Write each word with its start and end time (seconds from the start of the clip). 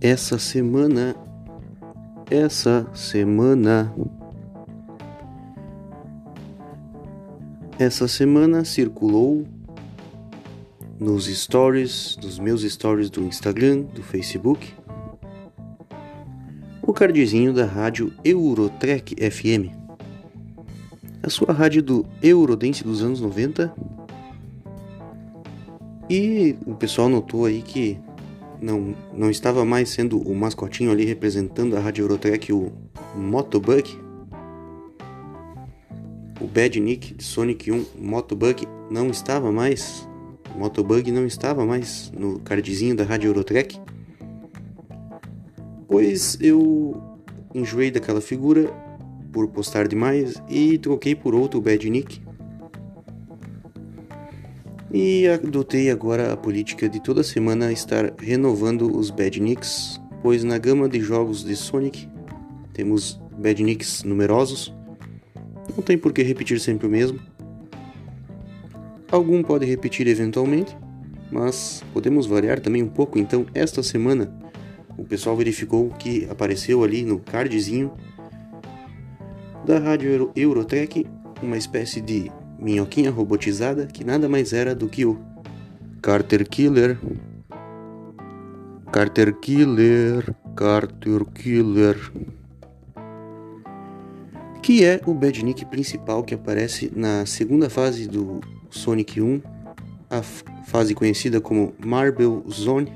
essa 0.00 0.38
semana, 0.38 1.16
essa 2.30 2.86
semana, 2.94 3.92
essa 7.78 8.06
semana 8.06 8.64
circulou 8.64 9.44
nos 11.00 11.26
stories, 11.26 12.16
nos 12.22 12.38
meus 12.38 12.62
stories 12.62 13.10
do 13.10 13.22
Instagram, 13.22 13.82
do 13.94 14.02
Facebook, 14.02 14.72
o 16.80 16.92
cardzinho 16.92 17.52
da 17.52 17.66
rádio 17.66 18.12
Eurotrek 18.24 19.16
FM, 19.30 19.72
a 21.22 21.28
sua 21.28 21.52
rádio 21.52 21.82
do 21.82 22.06
Eurodance 22.22 22.84
dos 22.84 23.02
anos 23.02 23.20
90. 23.20 23.74
E 26.08 26.56
o 26.66 26.74
pessoal 26.74 27.08
notou 27.08 27.44
aí 27.44 27.60
que 27.60 27.98
não, 28.60 28.94
não 29.12 29.30
estava 29.30 29.64
mais 29.64 29.88
sendo 29.88 30.18
o 30.18 30.34
mascotinho 30.34 30.90
ali 30.90 31.04
representando 31.04 31.76
a 31.76 31.80
Rádio 31.80 32.02
Eurotrek, 32.04 32.52
o 32.52 32.72
Motobug. 33.14 33.88
O 36.40 36.46
Bad 36.46 36.78
Nick 36.80 37.14
de 37.14 37.24
Sonic 37.24 37.70
1 37.70 37.84
Motobug 37.98 38.66
não 38.90 39.08
estava 39.10 39.50
mais. 39.50 40.08
Motobug 40.56 41.10
não 41.10 41.26
estava 41.26 41.64
mais 41.64 42.12
no 42.16 42.38
cardzinho 42.40 42.94
da 42.96 43.04
Rádio 43.04 43.28
Eurotrek. 43.28 43.80
Pois 45.86 46.38
eu 46.40 47.00
enjoei 47.54 47.90
daquela 47.90 48.20
figura 48.20 48.70
por 49.32 49.48
postar 49.48 49.88
demais 49.88 50.34
e 50.48 50.78
troquei 50.78 51.14
por 51.14 51.34
outro 51.34 51.60
Bad 51.60 51.88
Nick 51.88 52.27
e 54.92 55.28
adotei 55.28 55.90
agora 55.90 56.32
a 56.32 56.36
política 56.36 56.88
de 56.88 57.00
toda 57.00 57.22
semana 57.22 57.70
estar 57.72 58.14
renovando 58.18 58.96
os 58.96 59.10
badniks, 59.10 60.00
pois 60.22 60.42
na 60.42 60.56
gama 60.56 60.88
de 60.88 61.00
jogos 61.00 61.44
de 61.44 61.54
Sonic 61.54 62.08
temos 62.72 63.20
badniks 63.36 64.02
numerosos. 64.02 64.74
Não 65.76 65.82
tem 65.82 65.98
por 65.98 66.12
que 66.12 66.22
repetir 66.22 66.58
sempre 66.58 66.86
o 66.86 66.90
mesmo. 66.90 67.20
Algum 69.10 69.42
pode 69.42 69.66
repetir 69.66 70.06
eventualmente, 70.06 70.76
mas 71.30 71.82
podemos 71.92 72.26
variar 72.26 72.60
também 72.60 72.82
um 72.82 72.88
pouco. 72.88 73.18
Então, 73.18 73.46
esta 73.54 73.82
semana, 73.82 74.32
o 74.96 75.04
pessoal 75.04 75.36
verificou 75.36 75.90
que 75.90 76.26
apareceu 76.30 76.82
ali 76.82 77.04
no 77.04 77.18
cardzinho 77.18 77.92
da 79.66 79.78
Rádio 79.78 80.10
Euro 80.10 80.32
Eurotrek 80.34 81.06
uma 81.42 81.56
espécie 81.56 82.00
de 82.00 82.30
minhoquinha 82.58 83.10
robotizada 83.10 83.86
que 83.86 84.04
nada 84.04 84.28
mais 84.28 84.52
era 84.52 84.74
do 84.74 84.88
que 84.88 85.06
o 85.06 85.18
Carter 86.02 86.48
Killer. 86.48 86.98
Carter 88.90 89.34
Killer, 89.34 90.34
Carter 90.56 91.24
Killer. 91.26 91.96
Que 94.62 94.84
é 94.84 95.00
o 95.06 95.14
badnik 95.14 95.64
principal 95.66 96.22
que 96.22 96.34
aparece 96.34 96.90
na 96.94 97.24
segunda 97.26 97.70
fase 97.70 98.06
do 98.06 98.40
Sonic 98.70 99.20
1, 99.20 99.40
a 100.10 100.22
fase 100.22 100.94
conhecida 100.94 101.40
como 101.40 101.74
Marble 101.84 102.42
Zone. 102.50 102.92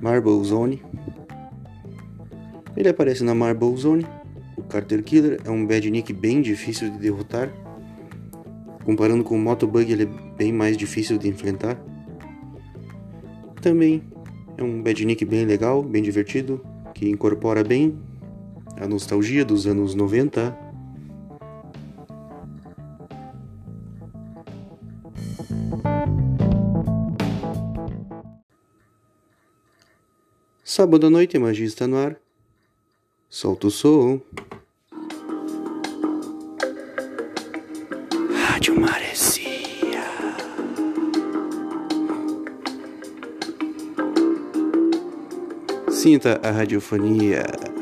Marble 0.00 0.44
Zone. 0.44 0.82
Ele 2.76 2.88
aparece 2.88 3.24
na 3.24 3.34
Marble 3.34 3.76
Zone. 3.76 4.06
O 4.56 4.62
Carter 4.62 5.02
Killer 5.02 5.40
é 5.44 5.50
um 5.50 5.66
badnik 5.66 6.12
bem 6.12 6.42
difícil 6.42 6.90
de 6.90 6.98
derrotar 6.98 7.50
Comparando 8.86 9.24
com 9.24 9.34
o 9.34 9.38
Motobug, 9.40 9.90
ele 9.90 10.04
é 10.04 10.06
bem 10.06 10.52
mais 10.52 10.76
difícil 10.76 11.18
de 11.18 11.28
enfrentar. 11.28 11.76
Também 13.60 14.00
é 14.56 14.62
um 14.62 14.80
badnik 14.80 15.24
bem 15.24 15.44
legal, 15.44 15.82
bem 15.82 16.00
divertido, 16.00 16.64
que 16.94 17.08
incorpora 17.08 17.64
bem 17.64 17.98
a 18.80 18.86
nostalgia 18.86 19.44
dos 19.44 19.66
anos 19.66 19.96
90. 19.96 20.56
Sábado 30.62 31.08
à 31.08 31.10
noite, 31.10 31.36
magia 31.40 31.66
está 31.66 31.88
no 31.88 31.96
ar. 31.96 32.16
Solta 33.28 33.66
o 33.66 33.70
som. 33.70 34.20
Sinta 46.06 46.38
a 46.40 46.52
radiofonia. 46.52 47.75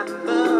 Sinta 0.00 0.32
a 0.32 0.59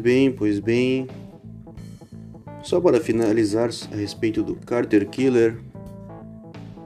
bem, 0.00 0.32
pois 0.32 0.58
bem. 0.58 1.06
Só 2.62 2.80
para 2.80 3.00
finalizar 3.00 3.70
a 3.92 3.96
respeito 3.96 4.42
do 4.42 4.56
Carter 4.56 5.08
Killer. 5.08 5.58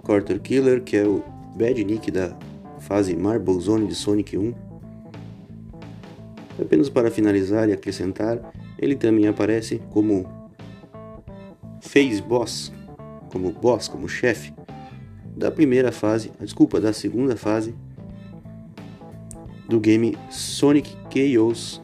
Carter 0.04 0.40
Killer, 0.40 0.82
que 0.82 0.96
é 0.96 1.06
o 1.06 1.22
bad 1.56 1.82
nick 1.82 2.10
da 2.10 2.36
fase 2.80 3.16
Marble 3.16 3.58
Zone 3.60 3.86
de 3.86 3.94
Sonic 3.94 4.36
1. 4.36 4.52
Apenas 6.60 6.90
para 6.90 7.10
finalizar 7.10 7.68
e 7.68 7.72
acrescentar, 7.72 8.38
ele 8.78 8.94
também 8.94 9.26
aparece 9.26 9.80
como 9.90 10.26
Phase 11.80 12.20
Boss, 12.20 12.72
como 13.30 13.50
boss, 13.50 13.88
como 13.88 14.08
chefe 14.08 14.52
da 15.36 15.50
primeira 15.50 15.90
fase, 15.90 16.30
desculpa, 16.40 16.80
da 16.80 16.92
segunda 16.92 17.36
fase 17.36 17.74
do 19.68 19.80
game 19.80 20.16
Sonic 20.30 20.96
Chaos. 21.10 21.83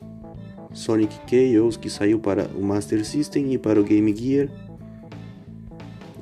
Sonic 0.72 1.14
Chaos 1.26 1.76
que 1.76 1.90
saiu 1.90 2.18
para 2.18 2.48
o 2.56 2.62
Master 2.62 3.04
System 3.04 3.52
e 3.52 3.58
para 3.58 3.80
o 3.80 3.84
Game 3.84 4.14
Gear. 4.14 4.48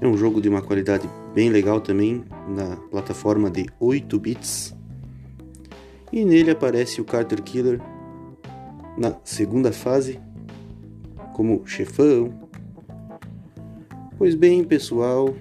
É 0.00 0.06
um 0.06 0.16
jogo 0.16 0.40
de 0.40 0.48
uma 0.48 0.62
qualidade 0.62 1.08
bem 1.34 1.50
legal 1.50 1.80
também 1.80 2.24
na 2.48 2.76
plataforma 2.76 3.50
de 3.50 3.66
8 3.80 4.18
bits. 4.18 4.74
E 6.12 6.24
nele 6.24 6.50
aparece 6.50 7.00
o 7.00 7.04
Carter 7.04 7.42
Killer 7.42 7.80
na 8.96 9.14
segunda 9.24 9.72
fase 9.72 10.20
como 11.34 11.66
chefão. 11.66 12.32
Pois 14.16 14.34
bem, 14.34 14.64
pessoal, 14.64 15.34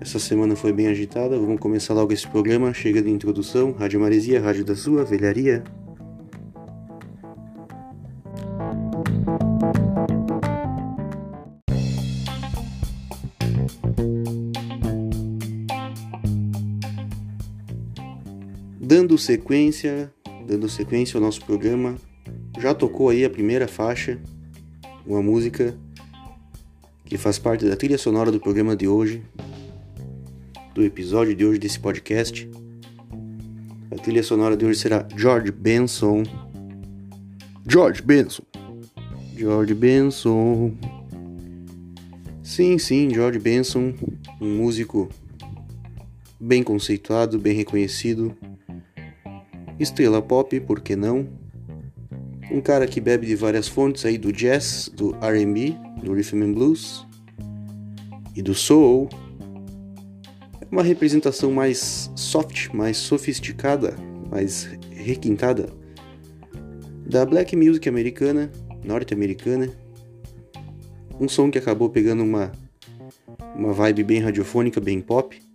essa 0.00 0.18
semana 0.18 0.56
foi 0.56 0.72
bem 0.72 0.88
agitada. 0.88 1.38
Vamos 1.38 1.60
começar 1.60 1.92
logo 1.94 2.12
esse 2.12 2.26
programa. 2.26 2.72
Chega 2.72 3.02
de 3.02 3.10
introdução. 3.10 3.72
Rádio 3.72 4.00
Maresia, 4.00 4.40
Rádio 4.40 4.64
da 4.64 4.74
Sua, 4.74 5.04
Velharia. 5.04 5.62
Dando 19.16 19.24
sequência, 19.24 20.12
dando 20.46 20.68
sequência 20.68 21.16
ao 21.16 21.22
nosso 21.22 21.42
programa, 21.42 21.96
já 22.60 22.74
tocou 22.74 23.08
aí 23.08 23.24
a 23.24 23.30
primeira 23.30 23.66
faixa, 23.66 24.20
uma 25.06 25.22
música 25.22 25.74
que 27.02 27.16
faz 27.16 27.38
parte 27.38 27.64
da 27.64 27.74
trilha 27.76 27.96
sonora 27.96 28.30
do 28.30 28.38
programa 28.38 28.76
de 28.76 28.86
hoje, 28.86 29.22
do 30.74 30.84
episódio 30.84 31.34
de 31.34 31.46
hoje 31.46 31.58
desse 31.58 31.80
podcast. 31.80 32.46
A 33.90 33.94
trilha 33.96 34.22
sonora 34.22 34.54
de 34.54 34.66
hoje 34.66 34.80
será 34.80 35.08
George 35.16 35.50
Benson. 35.50 36.22
George 37.66 38.02
Benson. 38.02 38.42
George 39.34 39.72
Benson. 39.72 40.74
Sim, 42.42 42.76
sim, 42.76 43.08
George 43.08 43.38
Benson, 43.38 43.94
um 44.38 44.58
músico 44.58 45.08
bem 46.38 46.62
conceituado, 46.62 47.38
bem 47.38 47.54
reconhecido 47.54 48.36
Estrela 49.78 50.22
pop, 50.22 50.58
por 50.60 50.80
que 50.80 50.96
não? 50.96 51.28
Um 52.50 52.60
cara 52.60 52.86
que 52.86 53.00
bebe 53.00 53.26
de 53.26 53.36
várias 53.36 53.68
fontes 53.68 54.06
aí 54.06 54.16
do 54.16 54.32
jazz, 54.32 54.90
do 54.94 55.14
R&B, 55.20 55.76
do 56.02 56.14
rhythm 56.14 56.42
and 56.42 56.52
blues 56.52 57.06
e 58.34 58.40
do 58.40 58.54
soul. 58.54 59.08
É 60.60 60.66
uma 60.70 60.82
representação 60.82 61.52
mais 61.52 62.10
soft, 62.14 62.72
mais 62.72 62.96
sofisticada, 62.96 63.94
mais 64.30 64.64
requintada 64.90 65.68
da 67.06 67.26
black 67.26 67.54
music 67.54 67.88
americana, 67.88 68.50
norte-americana. 68.82 69.70
Um 71.20 71.28
som 71.28 71.50
que 71.50 71.58
acabou 71.58 71.90
pegando 71.90 72.22
uma 72.22 72.52
uma 73.54 73.72
vibe 73.72 74.04
bem 74.04 74.20
radiofônica, 74.20 74.80
bem 74.80 75.00
pop 75.00 75.45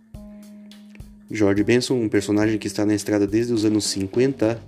George 1.34 1.64
Benson, 1.64 1.94
um 1.94 2.10
personagem 2.10 2.58
que 2.58 2.66
está 2.66 2.84
na 2.84 2.94
estrada 2.94 3.26
desde 3.26 3.54
os 3.54 3.64
anos 3.64 3.86
50, 3.86 4.62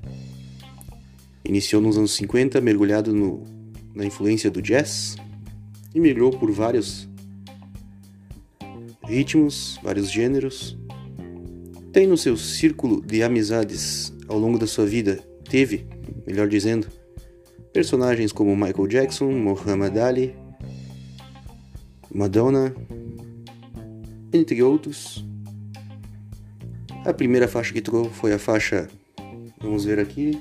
iniciou 1.45 1.83
nos 1.83 1.99
anos 1.99 2.13
50, 2.13 2.59
mergulhado 2.63 3.13
no, 3.13 3.45
na 3.95 4.07
influência 4.07 4.51
do 4.51 4.63
jazz 4.63 5.15
e 5.95 6.01
migrou 6.01 6.31
por 6.31 6.51
vários 6.51 7.07
ritmos, 9.05 9.79
vários 9.83 10.11
gêneros. 10.11 10.75
Tem 11.93 12.07
no 12.07 12.17
seu 12.17 12.35
círculo 12.35 13.05
de 13.05 13.23
amizades 13.23 14.11
ao 14.27 14.39
longo 14.39 14.59
da 14.59 14.67
sua 14.67 14.87
vida, 14.87 15.23
teve, 15.49 15.87
melhor 16.27 16.49
dizendo, 16.49 16.89
personagens 17.75 18.33
como 18.33 18.57
Michael 18.57 18.89
Jackson, 18.89 19.31
Muhammad 19.31 19.99
Ali, 19.99 20.35
Madonna, 22.11 22.75
entre 24.33 24.63
outros. 24.63 25.34
A 27.05 27.13
primeira 27.13 27.47
faixa 27.47 27.71
que 27.71 27.83
tocou 27.83 28.09
foi 28.09 28.33
a 28.33 28.39
faixa. 28.39 28.89
Vamos 29.61 29.85
ver 29.85 29.99
aqui. 29.99 30.41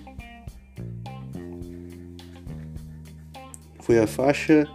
Foi 3.82 4.00
a 4.00 4.08
faixa 4.08 4.66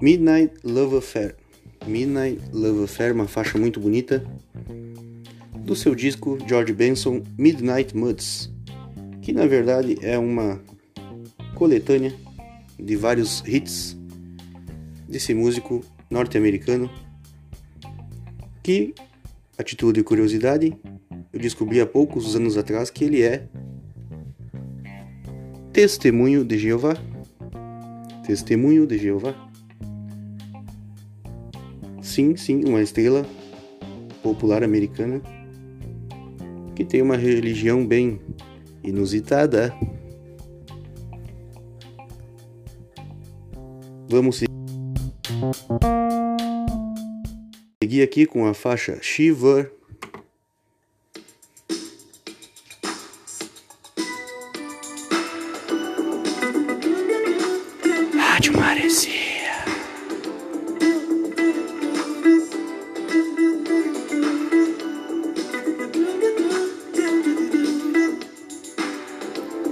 Midnight 0.00 0.54
Love 0.62 0.98
Affair. 0.98 1.34
Midnight 1.88 2.40
Love 2.52 2.84
Affair, 2.84 3.12
uma 3.12 3.26
faixa 3.26 3.58
muito 3.58 3.80
bonita. 3.80 4.24
Do 5.58 5.74
seu 5.74 5.92
disco 5.92 6.38
George 6.46 6.72
Benson 6.72 7.24
Midnight 7.36 7.96
Moods, 7.96 8.48
que 9.22 9.32
na 9.32 9.46
verdade 9.46 9.98
é 10.02 10.16
uma 10.16 10.60
coletânea 11.56 12.14
de 12.78 12.94
vários 12.94 13.42
hits 13.44 13.96
desse 15.08 15.34
músico 15.34 15.84
norte-americano 16.08 16.88
que 18.62 18.94
a 19.56 19.62
título 19.62 19.92
de 19.92 20.02
curiosidade, 20.02 20.76
eu 21.32 21.40
descobri 21.40 21.80
há 21.80 21.86
poucos 21.86 22.34
anos 22.34 22.56
atrás 22.56 22.90
que 22.90 23.04
ele 23.04 23.22
é 23.22 23.46
testemunho 25.72 26.44
de 26.44 26.58
Jeová. 26.58 26.94
Testemunho 28.26 28.86
de 28.86 28.98
Jeová. 28.98 29.34
Sim, 32.00 32.36
sim, 32.36 32.64
uma 32.64 32.80
estrela 32.80 33.26
popular 34.22 34.62
americana 34.62 35.20
que 36.74 36.84
tem 36.84 37.02
uma 37.02 37.16
religião 37.16 37.86
bem 37.86 38.20
inusitada. 38.82 39.74
Vamos 44.08 44.36
seguir 44.36 44.54
seguir 47.84 48.02
aqui 48.02 48.24
com 48.24 48.46
a 48.46 48.54
faixa 48.54 48.98
Shiver. 49.02 49.70
Rádio 58.16 58.56
Maresia. 58.58 59.12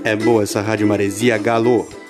É 0.05 0.15
boa 0.15 0.43
essa 0.43 0.61
Rádio 0.61 0.87
Maresia, 0.87 1.39
galo. 1.39 2.02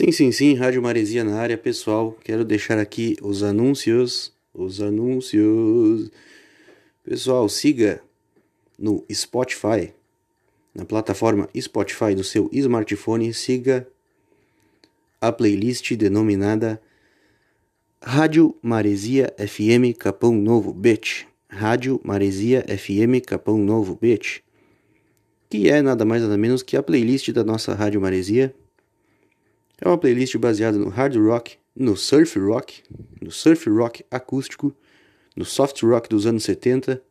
Sim, 0.00 0.12
sim, 0.12 0.32
sim, 0.32 0.54
Rádio 0.54 0.80
Maresia 0.80 1.22
na 1.22 1.38
área, 1.38 1.58
pessoal. 1.58 2.16
Quero 2.24 2.42
deixar 2.42 2.78
aqui 2.78 3.18
os 3.20 3.42
anúncios, 3.42 4.32
os 4.54 4.80
anúncios. 4.80 6.10
Pessoal, 7.04 7.46
siga 7.50 8.00
no 8.78 9.04
Spotify, 9.12 9.92
na 10.74 10.86
plataforma 10.86 11.50
Spotify 11.54 12.14
do 12.14 12.24
seu 12.24 12.48
smartphone, 12.50 13.34
siga 13.34 13.86
a 15.20 15.30
playlist 15.30 15.92
denominada 15.92 16.80
Rádio 18.02 18.56
Maresia 18.62 19.34
FM 19.36 19.94
Capão 19.98 20.32
Novo 20.32 20.72
Beach. 20.72 21.28
Rádio 21.46 22.00
Maresia 22.02 22.64
FM 22.66 23.22
Capão 23.26 23.58
Novo 23.58 23.98
Beach. 24.00 24.42
Que 25.50 25.68
é 25.68 25.82
nada 25.82 26.06
mais 26.06 26.22
nada 26.22 26.38
menos 26.38 26.62
que 26.62 26.74
a 26.74 26.82
playlist 26.82 27.30
da 27.32 27.44
nossa 27.44 27.74
Rádio 27.74 28.00
Maresia. 28.00 28.54
É 29.80 29.88
uma 29.88 29.96
playlist 29.96 30.36
baseada 30.36 30.76
no 30.76 30.88
hard 30.88 31.16
rock, 31.16 31.56
no 31.74 31.96
surf 31.96 32.38
rock, 32.38 32.82
no 33.20 33.30
surf 33.30 33.68
rock 33.70 34.04
acústico, 34.10 34.74
no 35.34 35.44
soft 35.44 35.82
rock 35.82 36.08
dos 36.08 36.26
anos 36.26 36.44
70 36.44 37.02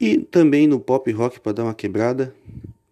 e 0.00 0.18
também 0.18 0.66
no 0.66 0.80
pop 0.80 1.10
rock 1.12 1.40
para 1.40 1.52
dar 1.52 1.64
uma 1.64 1.74
quebrada. 1.74 2.34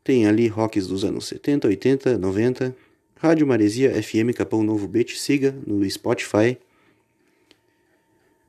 Tem 0.04 0.26
ali 0.26 0.48
rocks 0.48 0.86
dos 0.86 1.04
anos 1.04 1.26
70, 1.26 1.68
80, 1.68 2.18
90. 2.18 2.76
Rádio 3.16 3.46
Maresia 3.46 3.90
FM 4.02 4.34
Capão 4.36 4.62
Novo 4.62 4.86
Beat, 4.86 5.16
siga 5.16 5.54
no 5.66 5.88
Spotify. 5.88 6.58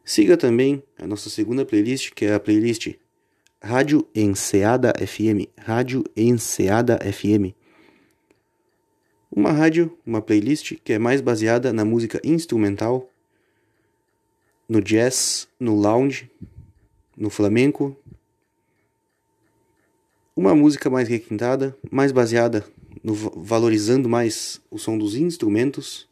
Siga 0.04 0.36
também 0.36 0.84
a 0.98 1.06
nossa 1.06 1.30
segunda 1.30 1.66
playlist, 1.66 2.12
que 2.14 2.26
é 2.26 2.34
a 2.34 2.40
playlist 2.40 2.96
Rádio 3.62 4.08
Enseada 4.16 4.94
FM. 4.98 5.48
Rádio 5.58 6.04
Enseada 6.16 7.00
FM. 7.00 7.59
Uma 9.32 9.52
rádio, 9.52 9.96
uma 10.06 10.22
playlist 10.22 10.76
que 10.84 10.94
é 10.94 11.00
mais 11.00 11.22
baseada 11.22 11.72
na 11.72 11.86
música 11.86 12.20
instrumental, 12.24 13.10
no 14.68 14.82
jazz, 14.82 15.48
no 15.60 15.76
lounge, 15.76 16.30
no 17.16 17.30
flamenco, 17.30 17.96
uma 20.36 20.56
música 20.56 20.90
mais 20.90 21.08
requintada, 21.08 21.76
mais 21.92 22.12
baseada 22.12 22.66
no 23.04 23.14
valorizando 23.14 24.10
mais 24.10 24.62
o 24.72 24.78
som 24.78 24.98
dos 24.98 25.16
instrumentos, 25.16 26.08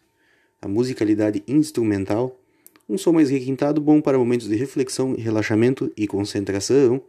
a 0.61 0.67
musicalidade 0.67 1.43
instrumental, 1.47 2.39
um 2.89 2.97
som 2.97 3.11
mais 3.11 3.29
requintado 3.29 3.81
bom 3.81 3.99
para 3.99 4.17
momentos 4.17 4.47
de 4.47 4.55
reflexão, 4.55 5.15
relaxamento 5.15 5.91
e 5.97 6.07
concentração. 6.07 7.01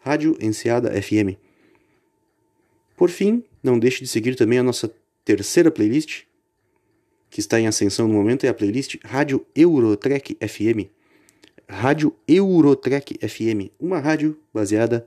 Rádio 0.00 0.36
Enseada 0.38 0.90
FM. 1.02 1.38
Por 2.94 3.08
fim, 3.08 3.42
não 3.62 3.78
deixe 3.78 4.02
de 4.02 4.06
seguir 4.06 4.36
também 4.36 4.58
a 4.58 4.62
nossa 4.62 4.92
terceira 5.24 5.70
playlist, 5.70 6.22
que 7.30 7.40
está 7.40 7.58
em 7.58 7.66
ascensão 7.66 8.06
no 8.06 8.14
momento, 8.14 8.44
é 8.44 8.48
a 8.48 8.54
playlist 8.54 8.96
Rádio 9.04 9.44
Eurotrek 9.54 10.36
FM. 10.46 10.90
Rádio 11.68 12.14
Eurotrek 12.28 13.18
FM, 13.26 13.72
uma 13.80 13.98
rádio 13.98 14.38
baseada 14.52 15.06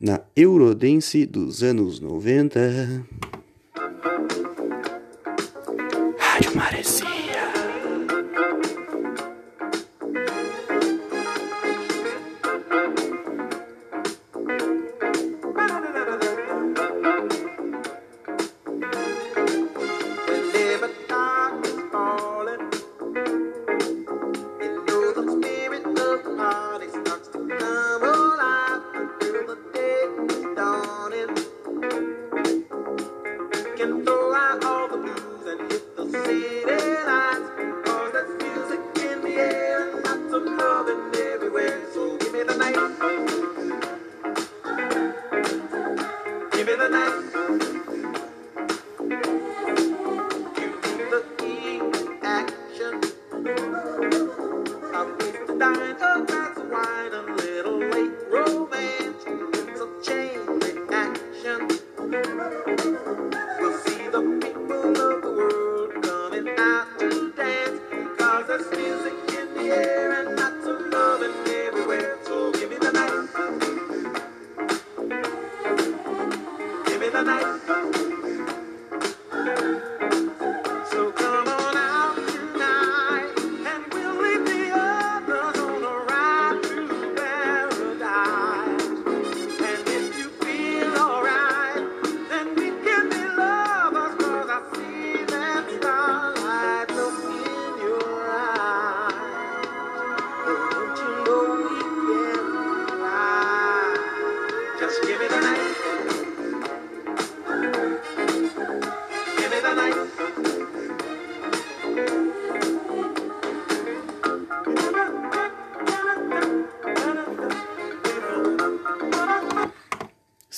na 0.00 0.20
Eurodance 0.34 1.26
dos 1.26 1.62
anos 1.62 2.00
90. 2.00 3.06
Rádio 6.18 6.56
Maresia. 6.56 7.01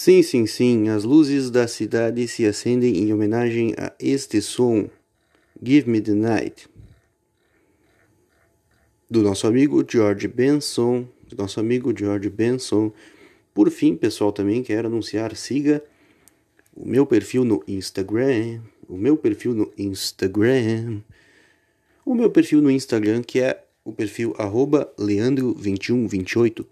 Sim, 0.05 0.23
sim, 0.23 0.45
sim, 0.45 0.91
as 0.91 1.03
luzes 1.03 1.51
da 1.51 1.67
cidade 1.67 2.29
se 2.29 2.45
acendem 2.45 2.99
em 2.99 3.11
homenagem 3.11 3.73
a 3.79 3.91
este 3.99 4.43
som, 4.43 4.91
Give 5.65 5.91
Me 5.91 5.99
the 5.99 6.13
Night, 6.13 6.69
do 9.11 9.23
nosso 9.23 9.47
amigo 9.47 9.83
George 9.91 10.29
Benson, 10.29 11.09
do 11.27 11.37
nosso 11.39 11.59
amigo 11.59 11.91
George 11.99 12.29
Benson. 12.29 12.93
Por 13.55 13.71
fim, 13.71 13.97
pessoal, 13.97 14.31
também 14.31 14.63
quero 14.63 14.89
anunciar, 14.89 15.35
siga 15.37 15.83
o 16.77 16.87
meu 16.87 17.07
perfil 17.07 17.43
no 17.43 17.65
Instagram, 17.67 18.61
o 18.87 18.99
meu 18.99 19.17
perfil 19.17 19.55
no 19.55 19.73
Instagram, 19.79 21.01
o 22.05 22.15
meu 22.15 22.29
perfil 22.29 22.61
no 22.61 22.71
Instagram 22.71 23.23
que 23.23 23.41
é 23.41 23.65
o 23.83 23.91
perfil 23.91 24.35
arroba 24.37 24.93
leandro2128, 24.99 26.67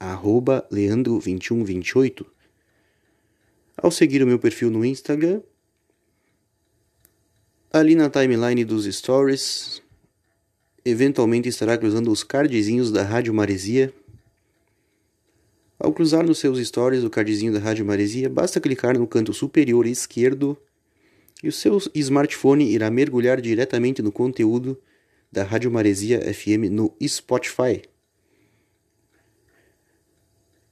arroba 0.00 0.66
leandro2128, 0.72 2.24
ao 3.82 3.90
seguir 3.90 4.22
o 4.22 4.26
meu 4.26 4.38
perfil 4.38 4.70
no 4.70 4.84
Instagram, 4.84 5.40
ali 7.72 7.94
na 7.94 8.10
timeline 8.10 8.64
dos 8.64 8.84
stories, 8.84 9.82
eventualmente 10.84 11.48
estará 11.48 11.78
cruzando 11.78 12.10
os 12.10 12.22
cardzinhos 12.22 12.90
da 12.90 13.02
Rádio 13.02 13.32
Maresia. 13.32 13.92
Ao 15.78 15.92
cruzar 15.92 16.24
nos 16.24 16.38
seus 16.38 16.58
stories 16.66 17.04
o 17.04 17.10
cardzinho 17.10 17.52
da 17.52 17.58
Rádio 17.58 17.86
Maresia, 17.86 18.28
basta 18.28 18.60
clicar 18.60 18.98
no 18.98 19.06
canto 19.06 19.32
superior 19.32 19.86
esquerdo 19.86 20.58
e 21.42 21.48
o 21.48 21.52
seu 21.52 21.78
smartphone 21.94 22.70
irá 22.70 22.90
mergulhar 22.90 23.40
diretamente 23.40 24.02
no 24.02 24.12
conteúdo 24.12 24.78
da 25.32 25.42
Rádio 25.42 25.70
Maresia 25.70 26.20
FM 26.34 26.70
no 26.70 26.94
Spotify. 27.02 27.82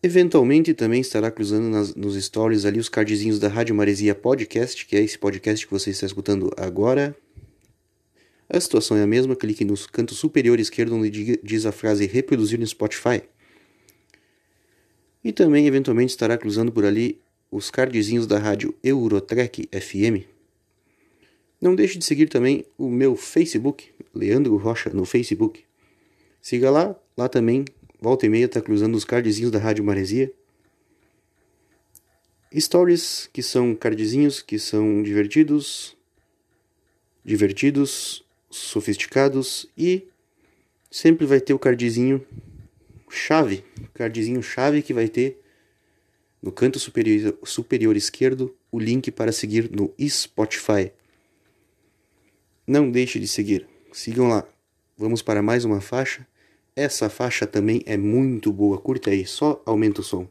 Eventualmente 0.01 0.75
também 0.75 1.01
estará 1.01 1.29
cruzando 1.29 1.69
nas, 1.69 1.95
nos 1.95 2.15
stories 2.23 2.65
ali 2.65 2.79
os 2.79 2.89
cardzinhos 2.89 3.41
da 3.41 3.49
Rádio 3.49 3.75
Maresia 3.75 4.15
Podcast, 4.15 4.87
que 4.87 4.97
é 4.97 5.03
esse 5.03 5.19
podcast 5.19 5.67
que 5.67 5.73
você 5.73 5.91
está 5.91 6.07
escutando 6.07 6.53
agora. 6.57 7.17
A 8.49 8.61
situação 8.61 8.97
é 8.97 9.03
a 9.03 9.07
mesma, 9.09 9.35
clique 9.35 9.65
no 9.65 9.75
canto 9.91 10.15
superior 10.15 10.61
esquerdo 10.61 10.95
onde 10.95 11.41
diz 11.43 11.67
a 11.67 11.73
frase 11.73 12.07
reproduzir 12.07 12.61
no 12.61 12.67
Spotify. 12.67 13.23
E 15.25 15.33
também 15.33 15.67
eventualmente 15.67 16.11
estará 16.11 16.39
cruzando 16.39 16.71
por 16.71 16.85
ali 16.85 17.21
os 17.51 17.69
cardzinhos 17.69 18.27
da 18.27 18.39
rádio 18.39 18.75
Eurotrek 18.85 19.69
FM, 19.73 20.25
Não 21.61 21.75
deixe 21.75 21.99
de 21.99 22.05
seguir 22.05 22.29
também 22.29 22.65
o 22.79 22.89
meu 22.89 23.17
Facebook, 23.17 23.91
Leandro 24.15 24.57
Rocha, 24.57 24.91
no 24.91 25.05
Facebook. 25.05 25.65
Siga 26.41 26.71
lá, 26.71 26.95
lá 27.17 27.29
também, 27.29 27.65
volta 28.01 28.27
e 28.27 28.29
meia, 28.29 28.49
tá 28.49 28.61
cruzando 28.61 28.95
os 28.95 29.05
cardzinhos 29.05 29.51
da 29.51 29.59
Rádio 29.59 29.85
Maresia. 29.85 30.33
Stories 32.57 33.29
que 33.33 33.43
são 33.43 33.75
cardzinhos, 33.75 34.41
que 34.41 34.59
são 34.59 35.03
divertidos, 35.03 35.97
divertidos, 37.25 38.25
sofisticados 38.51 39.69
e 39.77 40.09
sempre 40.91 41.27
vai 41.27 41.41
ter 41.41 41.53
o 41.53 41.59
cardzinho 41.59 42.25
chave, 43.11 43.65
cardzinho 43.95 44.43
chave 44.43 44.83
que 44.83 44.95
vai 44.95 45.09
ter 45.09 45.41
no 46.43 46.53
canto 46.53 46.79
superior, 46.79 47.37
superior 47.45 47.97
esquerdo 47.97 48.55
o 48.71 48.79
link 48.79 49.11
para 49.11 49.33
seguir 49.33 49.71
no 49.71 49.93
Spotify. 50.09 50.93
Não 52.67 52.91
deixe 52.91 53.19
de 53.19 53.27
seguir. 53.27 53.67
Sigam 53.93 54.29
lá. 54.29 54.47
Vamos 54.97 55.23
para 55.23 55.43
mais 55.43 55.65
uma 55.65 55.81
faixa. 55.81 56.27
Essa 56.81 57.11
faixa 57.11 57.45
também 57.45 57.83
é 57.87 57.97
muito 57.97 58.53
boa. 58.53 58.79
Curta 58.79 59.11
aí, 59.11 59.27
só 59.27 59.61
aumenta 59.67 60.01
o 60.01 60.05
som. 60.05 60.29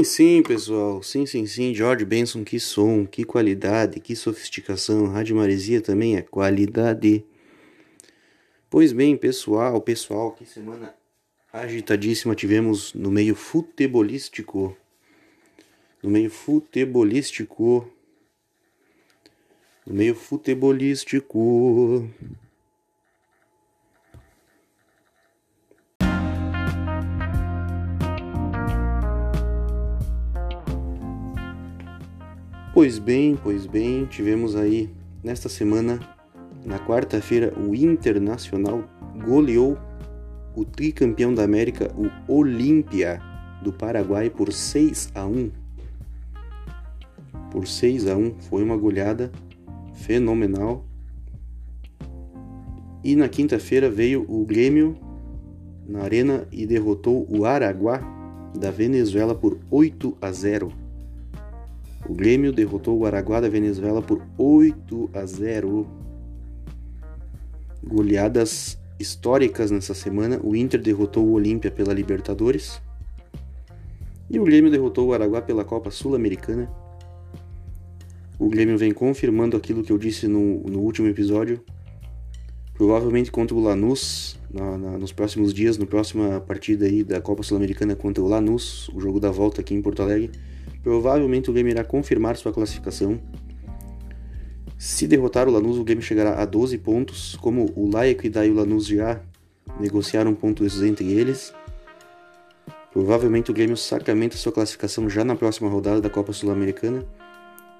Sim, 0.00 0.04
sim, 0.04 0.42
pessoal. 0.42 1.02
Sim, 1.02 1.26
sim, 1.26 1.46
sim. 1.46 1.74
George 1.74 2.04
Benson, 2.06 2.42
que 2.42 2.58
som, 2.58 3.04
que 3.04 3.22
qualidade, 3.22 4.00
que 4.00 4.16
sofisticação. 4.16 5.06
Rádio 5.06 5.36
Maresia 5.36 5.82
também 5.82 6.16
é 6.16 6.22
qualidade. 6.22 7.22
Pois 8.70 8.92
bem, 8.92 9.16
pessoal, 9.16 9.80
pessoal, 9.82 10.32
que 10.32 10.46
semana 10.46 10.94
agitadíssima 11.52 12.34
tivemos 12.34 12.94
no 12.94 13.10
meio 13.10 13.34
futebolístico. 13.34 14.74
No 16.02 16.08
meio 16.08 16.30
futebolístico. 16.30 17.86
No 19.86 19.94
meio 19.94 20.14
futebolístico. 20.14 22.08
Pois 32.80 32.98
bem, 32.98 33.36
pois 33.36 33.66
bem, 33.66 34.06
tivemos 34.06 34.56
aí 34.56 34.88
nesta 35.22 35.50
semana, 35.50 36.00
na 36.64 36.78
quarta-feira, 36.78 37.52
o 37.60 37.74
Internacional 37.74 38.82
goleou 39.22 39.76
o 40.56 40.64
tricampeão 40.64 41.34
da 41.34 41.44
América, 41.44 41.94
o 41.94 42.32
Olímpia 42.32 43.20
do 43.62 43.70
Paraguai, 43.70 44.30
por 44.30 44.50
6 44.50 45.12
a 45.14 45.26
1. 45.26 45.50
Por 47.50 47.68
6 47.68 48.06
a 48.06 48.16
1, 48.16 48.36
foi 48.48 48.62
uma 48.62 48.78
goleada 48.78 49.30
fenomenal. 49.92 50.82
E 53.04 53.14
na 53.14 53.28
quinta-feira 53.28 53.90
veio 53.90 54.24
o 54.26 54.42
Grêmio 54.46 54.96
na 55.86 56.00
arena 56.00 56.48
e 56.50 56.64
derrotou 56.64 57.26
o 57.28 57.44
Araguá 57.44 58.00
da 58.58 58.70
Venezuela 58.70 59.34
por 59.34 59.58
8 59.70 60.16
a 60.18 60.32
0. 60.32 60.79
O 62.10 62.12
Grêmio 62.12 62.52
derrotou 62.52 62.98
o 62.98 63.06
Araguá 63.06 63.40
da 63.40 63.48
Venezuela 63.48 64.02
por 64.02 64.20
8 64.36 65.10
a 65.14 65.24
0. 65.24 65.86
Goleadas 67.86 68.76
históricas 68.98 69.70
nessa 69.70 69.94
semana. 69.94 70.40
O 70.42 70.56
Inter 70.56 70.82
derrotou 70.82 71.24
o 71.24 71.34
Olímpia 71.34 71.70
pela 71.70 71.94
Libertadores. 71.94 72.82
E 74.28 74.40
o 74.40 74.44
Grêmio 74.44 74.72
derrotou 74.72 75.06
o 75.06 75.14
Araguá 75.14 75.40
pela 75.40 75.64
Copa 75.64 75.92
Sul-Americana. 75.92 76.68
O 78.40 78.48
Grêmio 78.48 78.76
vem 78.76 78.92
confirmando 78.92 79.56
aquilo 79.56 79.84
que 79.84 79.92
eu 79.92 79.96
disse 79.96 80.26
no, 80.26 80.64
no 80.64 80.80
último 80.80 81.06
episódio. 81.06 81.62
Provavelmente 82.74 83.30
contra 83.30 83.54
o 83.54 83.60
Lanús, 83.60 84.36
na, 84.52 84.76
na, 84.76 84.98
nos 84.98 85.12
próximos 85.12 85.54
dias, 85.54 85.78
na 85.78 85.86
próxima 85.86 86.40
partida 86.40 86.86
aí 86.86 87.04
da 87.04 87.20
Copa 87.20 87.44
Sul-Americana 87.44 87.94
contra 87.94 88.20
o 88.20 88.26
Lanús, 88.26 88.88
o 88.88 89.00
jogo 89.00 89.20
da 89.20 89.30
volta 89.30 89.60
aqui 89.60 89.74
em 89.74 89.80
Porto 89.80 90.02
Alegre 90.02 90.32
Provavelmente 90.82 91.50
o 91.50 91.52
Grêmio 91.52 91.70
irá 91.70 91.84
confirmar 91.84 92.36
sua 92.36 92.52
classificação. 92.52 93.20
Se 94.78 95.06
derrotar 95.06 95.46
o 95.46 95.50
Lanús, 95.50 95.76
o 95.76 95.84
Grêmio 95.84 96.02
chegará 96.02 96.40
a 96.40 96.44
12 96.44 96.78
pontos. 96.78 97.36
Como 97.36 97.70
o 97.76 97.90
Laico 97.90 98.26
e 98.26 98.30
o 98.30 98.54
Lanús 98.54 98.86
já 98.86 99.20
negociaram 99.78 100.34
pontos 100.34 100.82
entre 100.82 101.12
eles, 101.12 101.52
provavelmente 102.92 103.50
o 103.50 103.54
Grêmio 103.54 103.76
sacramenta 103.76 104.36
sua 104.36 104.52
classificação 104.52 105.08
já 105.08 105.22
na 105.22 105.36
próxima 105.36 105.68
rodada 105.68 106.00
da 106.00 106.08
Copa 106.08 106.32
Sul-Americana. 106.32 107.06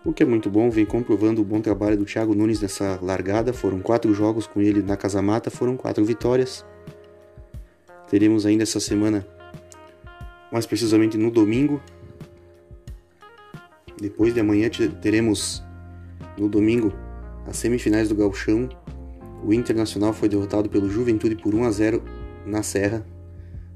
O 0.04 0.12
que 0.12 0.22
é 0.22 0.26
muito 0.26 0.48
bom, 0.48 0.70
vem 0.70 0.86
comprovando 0.86 1.42
o 1.42 1.44
bom 1.44 1.60
trabalho 1.60 1.96
do 1.96 2.04
Thiago 2.04 2.34
Nunes 2.34 2.60
nessa 2.60 2.98
largada. 3.02 3.52
Foram 3.52 3.80
quatro 3.80 4.12
jogos 4.14 4.46
com 4.46 4.60
ele 4.60 4.82
na 4.82 4.96
Casa 4.96 5.20
Mata, 5.20 5.50
foram 5.50 5.76
quatro 5.76 6.04
vitórias. 6.04 6.64
Teremos 8.08 8.46
ainda 8.46 8.62
essa 8.62 8.80
semana, 8.80 9.26
mais 10.50 10.66
precisamente 10.66 11.18
no 11.18 11.30
domingo, 11.30 11.80
depois 14.00 14.34
de 14.34 14.40
amanhã 14.40 14.68
teremos 15.00 15.62
no 16.38 16.48
domingo 16.48 16.92
as 17.46 17.56
semifinais 17.56 18.08
do 18.08 18.14
Gauchão. 18.14 18.68
O 19.44 19.52
Internacional 19.52 20.12
foi 20.12 20.28
derrotado 20.28 20.68
pelo 20.68 20.88
Juventude 20.88 21.36
por 21.36 21.54
1 21.54 21.64
a 21.64 21.70
0 21.70 22.02
na 22.46 22.62
Serra. 22.62 23.04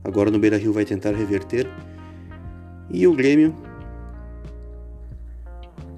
Agora 0.02 0.30
no 0.30 0.38
Beira-Rio 0.38 0.72
vai 0.72 0.84
tentar 0.84 1.12
reverter. 1.12 1.66
E 2.90 3.06
o 3.06 3.14
Grêmio 3.14 3.54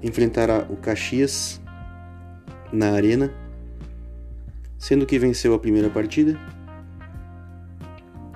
enfrentará 0.01 0.65
o 0.69 0.77
Caxias 0.77 1.61
na 2.71 2.91
Arena 2.91 3.33
sendo 4.77 5.05
que 5.05 5.17
venceu 5.17 5.53
a 5.53 5.59
primeira 5.59 5.89
partida. 5.89 6.39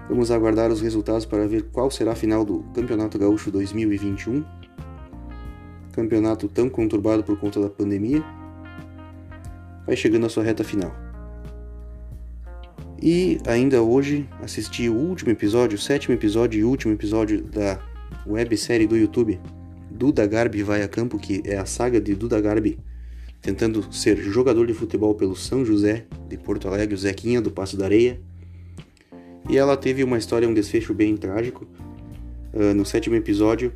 Vamos 0.09 0.31
aguardar 0.31 0.71
os 0.71 0.81
resultados 0.81 1.25
para 1.25 1.47
ver 1.47 1.69
qual 1.71 1.89
será 1.89 2.11
a 2.11 2.15
final 2.15 2.43
do 2.43 2.63
Campeonato 2.73 3.17
Gaúcho 3.17 3.51
2021. 3.51 4.43
Campeonato 5.91 6.47
tão 6.47 6.69
conturbado 6.69 7.23
por 7.23 7.39
conta 7.39 7.59
da 7.59 7.69
pandemia. 7.69 8.23
Vai 9.85 9.95
chegando 9.95 10.25
a 10.25 10.29
sua 10.29 10.43
reta 10.43 10.63
final. 10.63 10.93
E 13.01 13.39
ainda 13.47 13.81
hoje 13.81 14.29
assisti 14.41 14.87
o 14.87 14.95
último 14.95 15.31
episódio, 15.31 15.75
o 15.75 15.81
sétimo 15.81 16.13
episódio 16.13 16.59
e 16.59 16.63
último 16.63 16.93
episódio 16.93 17.41
da 17.43 17.79
websérie 18.27 18.85
do 18.85 18.95
YouTube 18.95 19.39
Duda 19.89 20.25
Garbi 20.25 20.63
vai 20.63 20.81
a 20.81 20.87
campo, 20.87 21.17
que 21.17 21.41
é 21.45 21.57
a 21.57 21.65
saga 21.65 21.99
de 21.99 22.15
Duda 22.15 22.39
Garbi 22.39 22.77
tentando 23.41 23.91
ser 23.91 24.17
jogador 24.17 24.67
de 24.67 24.73
futebol 24.73 25.15
pelo 25.15 25.35
São 25.35 25.65
José 25.65 26.05
de 26.29 26.37
Porto 26.37 26.67
Alegre, 26.67 26.93
o 26.93 26.97
Zequinha 26.97 27.41
do 27.41 27.49
Passo 27.49 27.75
da 27.75 27.85
Areia. 27.85 28.19
E 29.49 29.57
ela 29.57 29.75
teve 29.75 30.03
uma 30.03 30.17
história, 30.17 30.47
um 30.47 30.53
desfecho 30.53 30.93
bem 30.93 31.17
trágico. 31.17 31.67
Uh, 32.53 32.73
no 32.73 32.85
sétimo 32.85 33.15
episódio, 33.15 33.73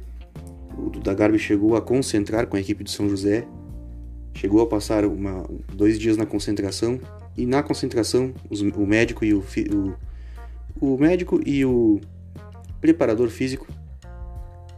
Duda 1.05 1.13
Garbi 1.13 1.37
chegou 1.37 1.75
a 1.75 1.81
concentrar 1.83 2.47
com 2.47 2.57
a 2.57 2.59
equipe 2.59 2.83
do 2.83 2.89
São 2.89 3.07
José, 3.07 3.47
chegou 4.33 4.59
a 4.59 4.65
passar 4.65 5.05
uma, 5.05 5.47
dois 5.71 5.99
dias 5.99 6.17
na 6.17 6.25
concentração 6.25 6.99
e 7.37 7.45
na 7.45 7.61
concentração 7.61 8.33
os, 8.49 8.61
o 8.61 8.87
médico 8.87 9.23
e 9.23 9.31
o, 9.31 9.45
o, 10.81 10.93
o 10.93 10.97
médico 10.97 11.39
e 11.45 11.63
o 11.63 12.01
preparador 12.81 13.29
físico 13.29 13.67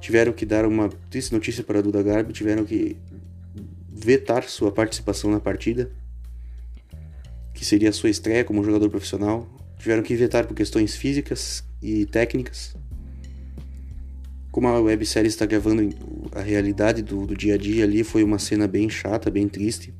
tiveram 0.01 0.33
que 0.33 0.45
dar 0.45 0.65
uma 0.65 0.89
triste 1.09 1.31
notícia 1.31 1.63
para 1.63 1.79
a 1.79 1.81
Duda 1.81 2.03
Garbi, 2.03 2.33
tiveram 2.33 2.65
que 2.65 2.97
vetar 3.89 4.43
sua 4.49 4.69
participação 4.69 5.31
na 5.31 5.39
partida, 5.39 5.89
que 7.53 7.63
seria 7.63 7.93
sua 7.93 8.09
estreia 8.09 8.43
como 8.43 8.65
jogador 8.65 8.89
profissional. 8.89 9.47
Tiveram 9.79 10.03
que 10.03 10.13
vetar 10.13 10.45
por 10.45 10.55
questões 10.55 10.95
físicas 10.95 11.63
e 11.81 12.05
técnicas. 12.05 12.75
Como 14.57 14.67
a 14.69 14.81
websérie 14.81 15.27
está 15.27 15.45
gravando 15.45 15.87
a 16.31 16.41
realidade 16.41 17.03
do, 17.03 17.27
do 17.27 17.37
dia 17.37 17.53
a 17.53 17.57
dia 17.59 17.83
ali, 17.83 18.03
foi 18.03 18.23
uma 18.23 18.39
cena 18.39 18.67
bem 18.67 18.89
chata, 18.89 19.29
bem 19.29 19.47
triste. 19.47 19.93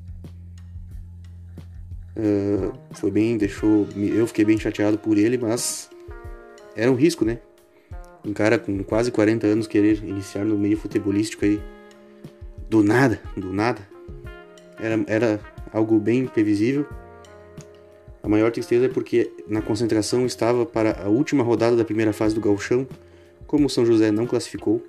Uh, 2.15 2.73
foi 2.89 3.11
bem, 3.11 3.37
deixou. 3.37 3.87
Eu 3.95 4.25
fiquei 4.25 4.43
bem 4.43 4.57
chateado 4.57 4.97
por 4.97 5.15
ele, 5.15 5.37
mas 5.37 5.91
era 6.75 6.91
um 6.91 6.95
risco, 6.95 7.23
né? 7.23 7.37
Um 8.25 8.33
cara 8.33 8.57
com 8.57 8.83
quase 8.83 9.11
40 9.11 9.45
anos 9.45 9.67
querer 9.67 10.03
iniciar 10.03 10.43
no 10.43 10.57
meio 10.57 10.75
futebolístico 10.75 11.45
aí 11.45 11.61
do 12.67 12.81
nada, 12.81 13.21
do 13.35 13.53
nada. 13.53 13.87
Era, 14.79 14.99
era 15.05 15.39
algo 15.71 15.99
bem 15.99 16.25
previsível. 16.25 16.87
A 18.23 18.27
maior 18.27 18.51
tristeza 18.51 18.87
é 18.87 18.89
porque 18.89 19.31
na 19.47 19.61
concentração 19.61 20.25
estava 20.25 20.65
para 20.65 21.03
a 21.03 21.09
última 21.09 21.43
rodada 21.43 21.75
da 21.75 21.85
primeira 21.85 22.11
fase 22.11 22.33
do 22.33 22.41
gauchão, 22.41 22.87
como 23.47 23.69
São 23.69 23.85
José 23.85 24.11
não 24.11 24.27
classificou 24.27 24.85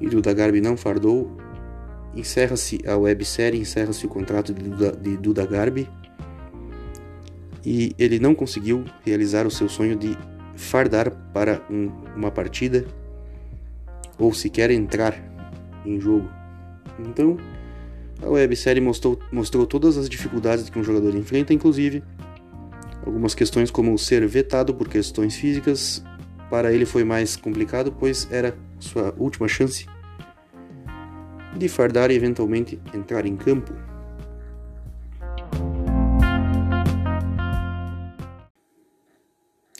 e 0.00 0.08
Duda 0.08 0.32
Garbi 0.32 0.60
não 0.60 0.76
fardou, 0.76 1.36
encerra-se 2.14 2.80
a 2.86 2.96
websérie, 2.96 3.60
encerra-se 3.60 4.06
o 4.06 4.08
contrato 4.08 4.54
de 4.54 4.62
Duda, 4.62 4.92
de 4.92 5.16
Duda 5.16 5.44
Garbi 5.44 5.88
e 7.64 7.94
ele 7.98 8.18
não 8.18 8.34
conseguiu 8.34 8.84
realizar 9.04 9.46
o 9.46 9.50
seu 9.50 9.68
sonho 9.68 9.96
de 9.96 10.16
fardar 10.56 11.10
para 11.32 11.62
um, 11.70 11.90
uma 12.16 12.30
partida 12.30 12.86
ou 14.18 14.32
sequer 14.32 14.70
entrar 14.70 15.14
em 15.84 16.00
jogo. 16.00 16.28
Então, 16.98 17.36
a 18.20 18.28
websérie 18.28 18.80
mostrou, 18.80 19.18
mostrou 19.30 19.66
todas 19.66 19.96
as 19.96 20.08
dificuldades 20.08 20.68
que 20.68 20.78
um 20.78 20.84
jogador 20.84 21.14
enfrenta, 21.14 21.52
inclusive 21.52 22.02
algumas 23.04 23.34
questões 23.34 23.70
como 23.70 23.96
ser 23.98 24.26
vetado 24.26 24.74
por 24.74 24.88
questões 24.88 25.34
físicas. 25.34 26.04
Para 26.52 26.70
ele 26.70 26.84
foi 26.84 27.02
mais 27.02 27.34
complicado, 27.34 27.90
pois 27.98 28.30
era 28.30 28.54
sua 28.78 29.14
última 29.16 29.48
chance 29.48 29.86
de 31.56 31.66
fardar 31.66 32.10
e 32.10 32.14
eventualmente 32.14 32.78
entrar 32.92 33.24
em 33.24 33.34
campo. 33.34 33.72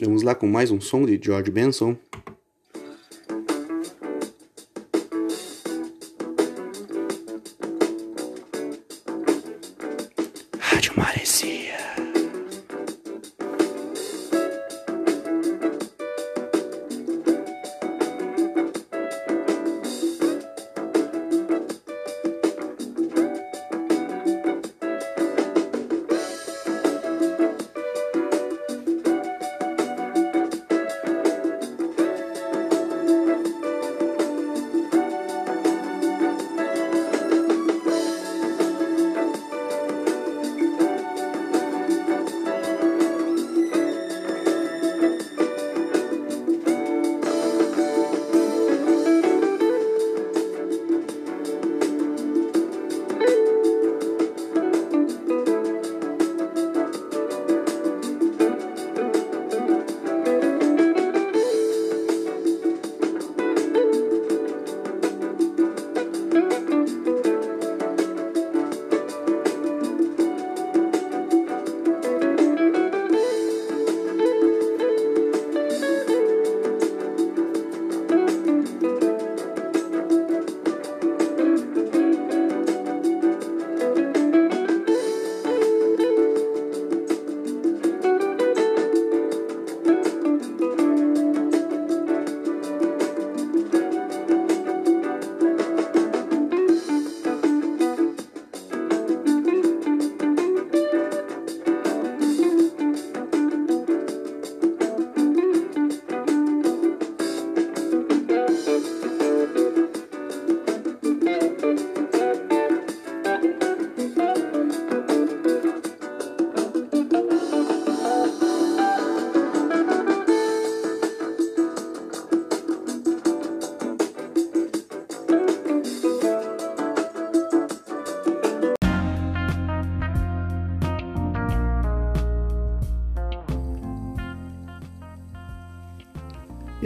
Vamos 0.01 0.23
lá 0.23 0.33
com 0.33 0.47
mais 0.47 0.71
um 0.71 0.81
som 0.81 1.05
de 1.05 1.19
George 1.23 1.51
Benson. 1.51 1.95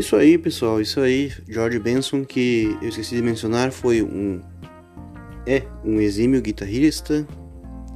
Isso 0.08 0.16
aí, 0.16 0.38
pessoal, 0.38 0.80
isso 0.80 1.02
aí. 1.02 1.34
George 1.50 1.80
Benson, 1.80 2.24
que 2.24 2.78
eu 2.82 2.88
esqueci 2.88 3.14
de 3.14 3.22
mencionar, 3.22 3.74
foi 3.74 4.02
um. 4.02 4.42
É 5.46 5.64
um 5.84 6.00
exímio 6.00 6.42
guitarrista. 6.42 7.28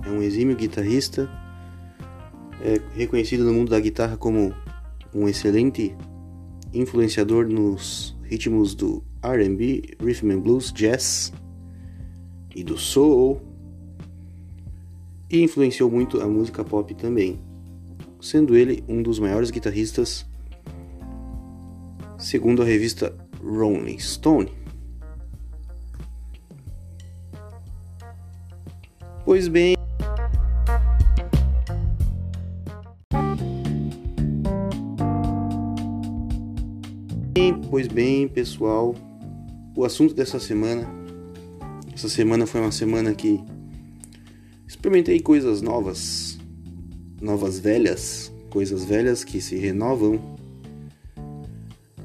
É 0.05 0.09
um 0.09 0.21
exímio 0.21 0.53
guitarrista. 0.57 1.31
É 2.59 2.81
reconhecido 2.97 3.45
no 3.45 3.53
mundo 3.53 3.69
da 3.69 3.79
guitarra 3.79 4.17
como 4.17 4.53
um 5.15 5.29
excelente 5.29 5.95
influenciador 6.73 7.47
nos 7.47 8.13
ritmos 8.23 8.75
do 8.75 9.01
RB, 9.23 9.95
Rhythm 10.03 10.31
and 10.31 10.39
Blues, 10.41 10.73
Jazz 10.73 11.31
e 12.53 12.61
do 12.61 12.77
Soul. 12.77 13.41
e 15.29 15.41
influenciou 15.41 15.89
muito 15.89 16.19
a 16.19 16.27
música 16.27 16.61
pop 16.61 16.93
também, 16.93 17.39
sendo 18.19 18.53
ele 18.53 18.83
um 18.85 19.01
dos 19.01 19.17
maiores 19.17 19.49
guitarristas, 19.49 20.29
segundo 22.31 22.61
a 22.61 22.65
revista 22.65 23.13
Rolling 23.43 23.99
Stone. 23.99 24.49
Pois 29.25 29.49
bem, 29.49 29.75
Pois 37.69 37.87
bem, 37.87 38.27
pessoal, 38.27 38.95
o 39.75 39.83
assunto 39.83 40.13
dessa 40.13 40.39
semana. 40.39 40.87
Essa 41.93 42.07
semana 42.07 42.45
foi 42.45 42.61
uma 42.61 42.71
semana 42.71 43.13
que 43.13 43.41
experimentei 44.67 45.19
coisas 45.19 45.61
novas, 45.61 46.37
novas 47.21 47.59
velhas, 47.59 48.31
coisas 48.49 48.85
velhas 48.85 49.23
que 49.25 49.41
se 49.41 49.57
renovam. 49.57 50.40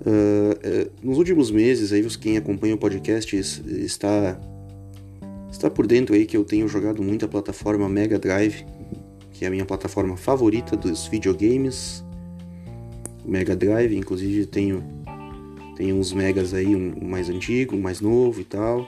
Uh, 0.06 0.52
uh, 0.54 0.92
nos 1.02 1.18
últimos 1.18 1.50
meses, 1.50 1.92
aí 1.92 2.06
quem 2.16 2.36
acompanha 2.36 2.76
o 2.76 2.78
podcast 2.78 3.34
está 3.36 4.38
está 5.50 5.68
por 5.68 5.86
dentro 5.86 6.14
aí 6.14 6.26
que 6.26 6.36
eu 6.36 6.44
tenho 6.44 6.68
jogado 6.68 7.02
muito 7.02 7.24
a 7.24 7.28
plataforma 7.28 7.88
Mega 7.88 8.18
Drive, 8.18 8.64
que 9.32 9.44
é 9.44 9.48
a 9.48 9.50
minha 9.50 9.64
plataforma 9.64 10.16
favorita 10.16 10.76
dos 10.76 11.06
videogames. 11.06 12.04
Mega 13.24 13.56
Drive, 13.56 13.96
inclusive 13.96 14.46
tenho 14.46 14.84
tem 15.74 15.92
uns 15.92 16.12
megas 16.12 16.54
aí, 16.54 16.74
um 16.74 16.94
mais 17.02 17.28
antigo, 17.28 17.74
um 17.76 17.80
mais 17.80 18.00
novo 18.00 18.40
e 18.40 18.44
tal. 18.44 18.86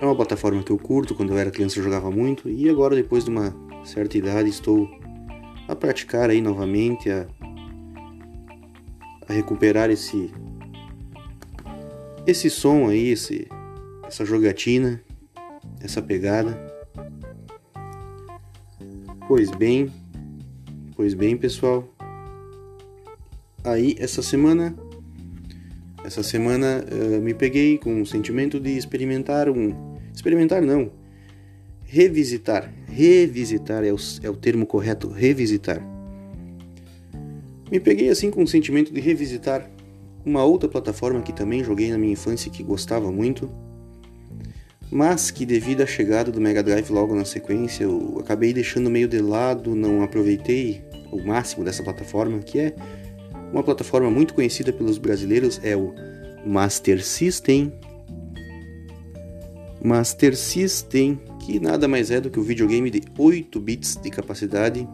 É 0.00 0.04
uma 0.04 0.16
plataforma 0.16 0.62
que 0.62 0.72
eu 0.72 0.78
curto, 0.78 1.14
quando 1.14 1.32
eu 1.32 1.38
era 1.38 1.50
criança 1.50 1.78
eu 1.78 1.84
jogava 1.84 2.10
muito 2.10 2.48
e 2.48 2.70
agora 2.70 2.96
depois 2.96 3.24
de 3.24 3.30
uma 3.30 3.54
certa 3.84 4.16
idade 4.16 4.48
estou 4.48 4.88
a 5.68 5.76
praticar 5.76 6.30
aí 6.30 6.40
novamente, 6.40 7.10
a, 7.10 7.26
a 9.28 9.32
recuperar 9.32 9.90
esse 9.90 10.32
esse 12.26 12.50
som 12.50 12.88
aí, 12.88 13.08
esse, 13.08 13.48
essa 14.06 14.24
jogatina, 14.24 15.00
essa 15.80 16.02
pegada. 16.02 16.58
Pois 19.26 19.50
bem, 19.50 19.90
pois 20.94 21.14
bem 21.14 21.36
pessoal, 21.36 21.88
aí 23.64 23.96
essa 23.98 24.22
semana 24.22 24.74
essa 26.04 26.22
semana 26.22 26.84
uh, 26.90 27.20
me 27.20 27.34
peguei 27.34 27.76
com 27.76 28.00
o 28.00 28.06
sentimento 28.06 28.58
de 28.58 28.76
experimentar 28.76 29.50
um. 29.50 29.96
Experimentar 30.14 30.62
não. 30.62 30.90
Revisitar. 31.84 32.72
Revisitar 32.86 33.84
é 33.84 33.92
o, 33.92 33.96
é 34.22 34.30
o 34.30 34.36
termo 34.36 34.64
correto. 34.66 35.08
Revisitar. 35.08 35.82
Me 37.70 37.78
peguei 37.78 38.08
assim 38.08 38.30
com 38.30 38.42
o 38.42 38.46
sentimento 38.46 38.92
de 38.92 39.00
revisitar 39.00 39.68
uma 40.24 40.44
outra 40.44 40.68
plataforma 40.68 41.20
que 41.20 41.32
também 41.32 41.62
joguei 41.62 41.90
na 41.90 41.98
minha 41.98 42.12
infância 42.12 42.48
e 42.48 42.50
que 42.50 42.62
gostava 42.62 43.10
muito, 43.10 43.50
mas 44.90 45.30
que 45.30 45.44
devido 45.44 45.82
à 45.82 45.86
chegada 45.86 46.32
do 46.32 46.40
Mega 46.40 46.62
Drive 46.62 46.90
logo 46.90 47.14
na 47.14 47.24
sequência, 47.24 47.84
eu 47.84 48.18
acabei 48.20 48.52
deixando 48.52 48.90
meio 48.90 49.06
de 49.06 49.20
lado, 49.20 49.74
não 49.74 50.02
aproveitei 50.02 50.82
o 51.12 51.22
máximo 51.22 51.64
dessa 51.64 51.82
plataforma, 51.82 52.38
que 52.38 52.58
é 52.58 52.74
uma 53.52 53.62
plataforma 53.62 54.10
muito 54.10 54.34
conhecida 54.34 54.72
pelos 54.72 54.98
brasileiros 54.98 55.60
é 55.62 55.76
o 55.76 55.94
Master 56.46 57.02
System. 57.04 57.72
Master 59.82 60.36
System, 60.36 61.20
que 61.40 61.60
nada 61.60 61.86
mais 61.86 62.10
é 62.10 62.20
do 62.20 62.30
que 62.30 62.38
o 62.38 62.42
videogame 62.42 62.90
de 62.90 63.02
8 63.16 63.60
bits 63.60 63.96
de 63.96 64.10
capacidade 64.10 64.86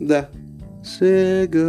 da 0.00 0.30
Sega. 0.82 1.60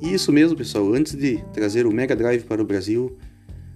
Isso 0.00 0.32
mesmo, 0.32 0.56
pessoal. 0.56 0.92
Antes 0.92 1.14
de 1.14 1.38
trazer 1.52 1.86
o 1.86 1.92
Mega 1.92 2.16
Drive 2.16 2.44
para 2.44 2.62
o 2.62 2.64
Brasil, 2.64 3.16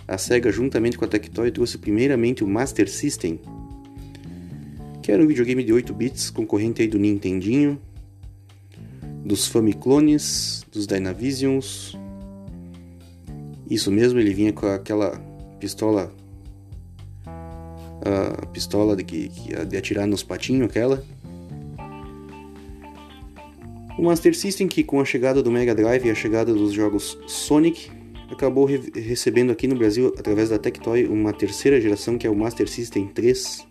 a 0.09 0.19
Sega, 0.19 0.51
juntamente 0.51 0.99
com 0.99 1.05
a 1.05 1.09
Tectoy, 1.09 1.51
trouxe 1.51 1.79
primeiramente 1.79 2.43
o 2.43 2.49
Master 2.49 2.91
System, 2.91 3.41
que 5.03 5.13
era 5.13 5.23
um 5.23 5.27
videogame 5.27 5.63
de 5.63 5.73
8 5.73 5.93
bits, 5.93 6.31
concorrente 6.31 6.83
aí 6.83 6.89
do 6.89 6.99
Nintendinho, 6.99 7.81
dos 9.25 9.47
Famiclones, 9.47 10.65
dos 10.73 10.87
Dynavisions. 10.87 11.97
Isso 13.71 13.91
mesmo, 13.91 14.19
ele 14.19 14.35
vinha 14.35 14.53
com 14.53 14.67
aquela 14.67 15.19
pistola 15.61 16.13
a 18.05 18.47
pistola 18.47 18.95
de, 18.95 19.03
que, 19.03 19.31
de 19.67 19.77
atirar 19.77 20.07
nos 20.07 20.23
patinhos, 20.23 20.69
aquela. 20.69 21.03
O 23.97 24.03
Master 24.03 24.35
System, 24.37 24.67
que 24.67 24.83
com 24.83 25.01
a 25.01 25.05
chegada 25.05 25.43
do 25.43 25.51
Mega 25.51 25.75
Drive 25.75 26.07
e 26.07 26.11
a 26.11 26.15
chegada 26.15 26.53
dos 26.53 26.73
jogos 26.73 27.17
Sonic, 27.27 27.91
acabou 28.31 28.65
re 28.65 28.81
recebendo 28.95 29.53
aqui 29.53 29.69
no 29.69 29.77
Brasil, 29.77 30.13
através 30.19 30.49
da 30.49 30.59
Tectoy, 30.59 31.07
uma 31.07 31.33
terceira 31.33 31.81
geração 31.81 32.19
que 32.19 32.27
é 32.27 32.31
o 32.31 32.35
Master 32.35 32.69
System 32.69 33.07
3, 33.07 33.67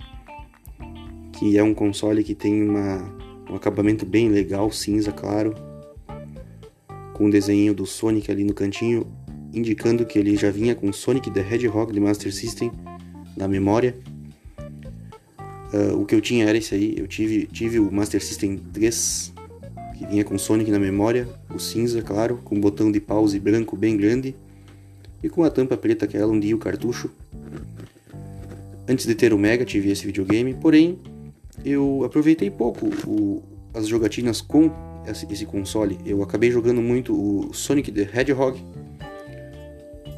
que 1.34 1.58
é 1.58 1.64
um 1.64 1.74
console 1.74 2.24
que 2.24 2.34
tem 2.34 2.64
uma 2.64 3.24
um 3.50 3.56
acabamento 3.56 4.06
bem 4.06 4.30
legal, 4.30 4.72
cinza 4.72 5.12
claro, 5.12 5.54
com 7.14 7.26
o 7.26 7.30
desenho 7.30 7.74
do 7.74 7.86
Sonic 7.86 8.32
ali 8.32 8.44
no 8.44 8.54
cantinho, 8.54 9.06
indicando 9.54 10.06
que 10.06 10.18
ele 10.18 10.36
já 10.36 10.50
vinha 10.50 10.74
com 10.74 10.92
Sonic 10.92 11.30
the 11.30 11.42
Hedgehog 11.42 11.92
de 11.94 12.00
Master 12.00 12.34
System 12.34 12.72
na 13.38 13.48
memória. 13.48 13.96
Uh, 15.74 16.00
o 16.00 16.06
que 16.06 16.16
eu 16.16 16.22
tinha 16.22 16.46
era 16.46 16.58
esse 16.58 16.74
aí, 16.74 16.96
eu 16.98 17.08
tive, 17.08 17.46
tive 17.48 17.80
o 17.80 17.92
Master 17.92 18.24
System 18.24 18.58
3, 18.58 19.33
que 20.04 20.10
vinha 20.10 20.24
com 20.24 20.38
Sonic 20.38 20.70
na 20.70 20.80
memória, 20.80 21.28
o 21.54 21.58
cinza, 21.58 22.02
claro, 22.02 22.40
com 22.44 22.56
um 22.56 22.60
botão 22.60 22.92
de 22.92 23.00
pause 23.00 23.40
branco 23.40 23.78
bem 23.78 23.96
grande, 23.96 24.36
e 25.22 25.30
com 25.30 25.44
a 25.44 25.50
tampa 25.50 25.78
preta 25.78 26.06
que 26.06 26.18
ela 26.18 26.32
onde 26.32 26.54
o 26.54 26.58
cartucho. 26.58 27.10
Antes 28.88 29.06
de 29.06 29.16
ter 29.16 29.34
o 29.34 29.38
Mega, 29.38 29.64
tive 29.64 29.90
esse 29.90 30.06
videogame, 30.06 30.54
porém 30.54 31.00
eu 31.64 32.04
aproveitei 32.04 32.52
pouco 32.52 32.88
o, 33.08 33.42
as 33.74 33.88
jogatinas 33.88 34.42
com 34.42 34.70
esse, 35.08 35.46
console. 35.46 35.98
Eu 36.06 36.22
acabei 36.22 36.52
jogando 36.52 36.82
muito 36.82 37.14
o 37.14 37.54
Sonic 37.54 37.92
the 37.92 38.02
Hedgehog. 38.02 38.62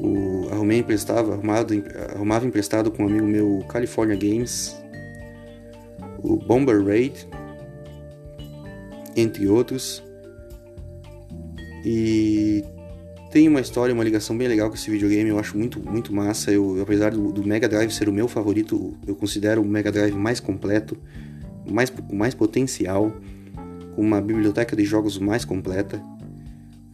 O, 0.00 0.48
arrumei 0.50 0.78
emprestado, 0.78 1.32
arrumado, 1.32 1.74
arrumava 2.14 2.44
emprestado 2.44 2.90
com 2.90 3.04
um 3.04 3.06
amigo 3.06 3.26
meu 3.26 3.64
California 3.68 4.16
Games. 4.16 4.76
O 6.22 6.36
Bomber 6.36 6.84
Raid, 6.84 7.28
entre 9.16 9.48
outros. 9.48 10.02
E 11.84 12.62
tem 13.30 13.48
uma 13.48 13.60
história, 13.60 13.94
uma 13.94 14.04
ligação 14.04 14.36
bem 14.36 14.46
legal 14.46 14.68
com 14.68 14.76
esse 14.76 14.90
videogame, 14.90 15.30
eu 15.30 15.38
acho 15.38 15.56
muito, 15.56 15.80
muito 15.80 16.14
massa. 16.14 16.52
Eu, 16.52 16.80
apesar 16.82 17.10
do, 17.10 17.32
do 17.32 17.46
Mega 17.46 17.68
Drive 17.68 17.90
ser 17.90 18.08
o 18.08 18.12
meu 18.12 18.28
favorito, 18.28 18.96
eu 19.06 19.16
considero 19.16 19.62
o 19.62 19.64
Mega 19.64 19.90
Drive 19.90 20.14
mais 20.14 20.40
completo 20.40 20.96
mais, 21.70 21.92
mais 22.12 22.34
potencial, 22.34 23.12
com 23.94 24.02
uma 24.02 24.20
biblioteca 24.20 24.76
de 24.76 24.84
jogos 24.84 25.18
mais 25.18 25.44
completa, 25.44 26.00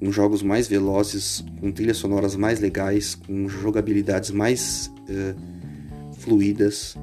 com 0.00 0.11
jogos 0.11 0.42
mais 0.42 0.66
velozes, 0.66 1.44
com 1.61 1.70
trilhas 1.70 1.98
sonoras 1.98 2.35
mais 2.35 2.61
legais, 2.61 3.14
com 3.14 3.48
jogabilidades 3.48 4.30
mais 4.30 4.90
uh, 5.08 6.14
fluídas. 6.18 6.96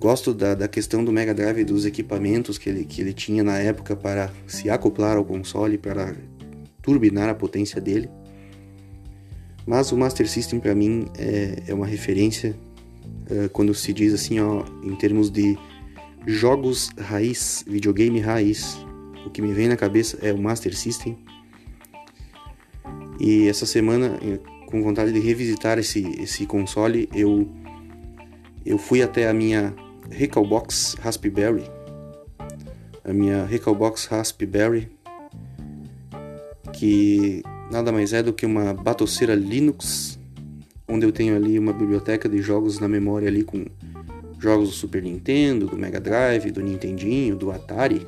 Gosto 0.00 0.32
da, 0.32 0.54
da 0.54 0.66
questão 0.66 1.04
do 1.04 1.12
Mega 1.12 1.34
Drive 1.34 1.58
e 1.58 1.64
dos 1.64 1.84
equipamentos 1.84 2.56
que 2.56 2.70
ele, 2.70 2.86
que 2.86 3.02
ele 3.02 3.12
tinha 3.12 3.44
na 3.44 3.58
época 3.58 3.94
para 3.94 4.32
se 4.46 4.70
acoplar 4.70 5.18
ao 5.18 5.24
console, 5.26 5.76
para 5.76 6.16
turbinar 6.80 7.28
a 7.28 7.34
potência 7.34 7.78
dele. 7.82 8.08
Mas 9.66 9.92
o 9.92 9.98
Master 9.98 10.26
System 10.26 10.58
para 10.58 10.74
mim 10.74 11.04
é, 11.18 11.64
é, 11.66 11.74
uma 11.74 11.86
referência 11.86 12.56
uh, 13.30 13.50
quando 13.50 13.74
se 13.74 13.92
diz 13.92 14.14
assim, 14.14 14.40
ó, 14.40 14.64
em 14.82 14.96
termos 14.96 15.30
de 15.30 15.58
jogos 16.26 16.88
raiz, 16.98 17.62
videogame 17.68 18.20
raiz. 18.20 18.78
O 19.26 19.28
que 19.28 19.42
me 19.42 19.52
vem 19.52 19.68
na 19.68 19.76
cabeça 19.76 20.18
é 20.22 20.32
o 20.32 20.38
Master 20.38 20.74
System. 20.74 21.18
E 23.20 23.48
essa 23.48 23.66
semana, 23.66 24.18
com 24.64 24.82
vontade 24.82 25.12
de 25.12 25.20
revisitar 25.20 25.78
esse, 25.78 26.00
esse 26.22 26.46
console, 26.46 27.06
eu, 27.14 27.46
eu 28.64 28.78
fui 28.78 29.02
até 29.02 29.28
a 29.28 29.34
minha 29.34 29.74
Recalbox 30.10 30.96
Raspberry. 31.00 31.64
A 33.04 33.12
minha 33.12 33.44
Recalbox 33.44 34.06
Raspberry, 34.06 34.90
que 36.72 37.42
nada 37.70 37.90
mais 37.90 38.12
é 38.12 38.22
do 38.22 38.32
que 38.32 38.44
uma 38.44 38.74
batoceira 38.74 39.34
Linux, 39.34 40.18
onde 40.86 41.06
eu 41.06 41.12
tenho 41.12 41.36
ali 41.36 41.58
uma 41.58 41.72
biblioteca 41.72 42.28
de 42.28 42.42
jogos 42.42 42.78
na 42.78 42.88
memória 42.88 43.28
ali 43.28 43.44
com 43.44 43.64
jogos 44.38 44.70
do 44.70 44.74
Super 44.74 45.02
Nintendo, 45.02 45.66
do 45.66 45.76
Mega 45.76 46.00
Drive, 46.00 46.50
do 46.50 46.60
Nintendinho, 46.60 47.36
do 47.36 47.50
Atari, 47.50 48.06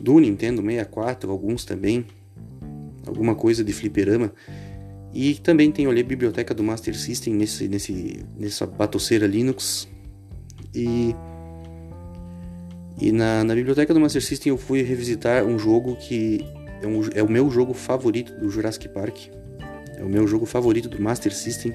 do 0.00 0.18
Nintendo 0.20 0.62
64, 0.62 1.30
alguns 1.30 1.64
também, 1.64 2.06
alguma 3.06 3.34
coisa 3.34 3.64
de 3.64 3.72
fliperama. 3.72 4.32
E 5.14 5.34
também 5.34 5.70
tenho 5.70 5.90
ali 5.90 6.00
a 6.00 6.04
biblioteca 6.04 6.52
do 6.52 6.62
Master 6.62 6.96
System 6.96 7.34
nesse, 7.34 7.68
nesse, 7.68 8.24
nessa 8.36 8.66
batoceira 8.66 9.26
Linux. 9.26 9.88
E, 10.74 11.14
e 13.00 13.12
na, 13.12 13.44
na 13.44 13.54
biblioteca 13.54 13.94
do 13.94 14.00
Master 14.00 14.22
System 14.22 14.50
eu 14.50 14.58
fui 14.58 14.82
revisitar 14.82 15.44
um 15.44 15.58
jogo 15.58 15.96
que 15.96 16.44
é, 16.82 16.86
um, 16.86 17.00
é 17.14 17.22
o 17.22 17.30
meu 17.30 17.50
jogo 17.50 17.72
favorito 17.72 18.32
do 18.38 18.50
Jurassic 18.50 18.88
Park. 18.88 19.28
É 19.96 20.02
o 20.02 20.08
meu 20.08 20.26
jogo 20.26 20.44
favorito 20.44 20.88
do 20.88 21.00
Master 21.00 21.32
System, 21.32 21.72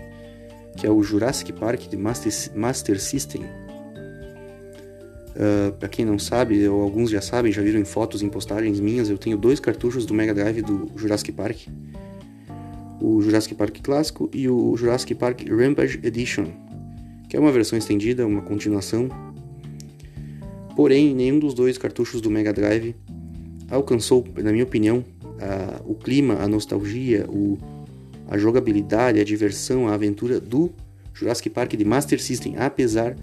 que 0.75 0.85
é 0.85 0.89
o 0.89 1.01
Jurassic 1.01 1.53
Park 1.53 1.87
de 1.87 1.97
Master, 1.97 2.31
Master 2.55 2.99
System. 2.99 3.43
Uh, 5.35 5.71
para 5.79 5.87
quem 5.87 6.03
não 6.03 6.19
sabe, 6.19 6.67
ou 6.67 6.81
alguns 6.81 7.09
já 7.09 7.21
sabem, 7.21 7.51
já 7.51 7.61
viram 7.61 7.79
em 7.79 7.85
fotos, 7.85 8.21
em 8.21 8.27
postagens 8.27 8.79
minhas, 8.79 9.09
eu 9.09 9.17
tenho 9.17 9.37
dois 9.37 9.59
cartuchos 9.59 10.05
do 10.05 10.13
Mega 10.13 10.33
Drive 10.33 10.61
do 10.61 10.91
Jurassic 10.97 11.31
Park 11.31 11.67
o 13.01 13.21
Jurassic 13.21 13.55
Park 13.55 13.77
clássico 13.81 14.29
e 14.33 14.49
o 14.49 14.75
Jurassic 14.75 15.15
Park 15.15 15.41
Rampage 15.49 15.99
Edition, 16.03 16.47
que 17.29 17.37
é 17.37 17.39
uma 17.39 17.51
versão 17.51 17.77
estendida, 17.77 18.25
uma 18.25 18.41
continuação. 18.41 19.07
Porém, 20.75 21.13
nenhum 21.13 21.37
dos 21.37 21.53
dois 21.53 21.77
cartuchos 21.77 22.21
do 22.21 22.31
Mega 22.31 22.51
Drive 22.51 22.95
alcançou, 23.69 24.25
na 24.41 24.51
minha 24.51 24.63
opinião, 24.63 25.05
a, 25.39 25.81
o 25.85 25.93
clima, 25.93 26.35
a 26.35 26.47
nostalgia, 26.47 27.27
o, 27.29 27.59
a 28.27 28.37
jogabilidade, 28.37 29.19
a 29.19 29.23
diversão, 29.23 29.87
a 29.87 29.93
aventura 29.93 30.39
do 30.39 30.71
Jurassic 31.13 31.49
Park 31.51 31.73
de 31.73 31.85
Master 31.85 32.19
System, 32.19 32.55
apesar 32.57 33.15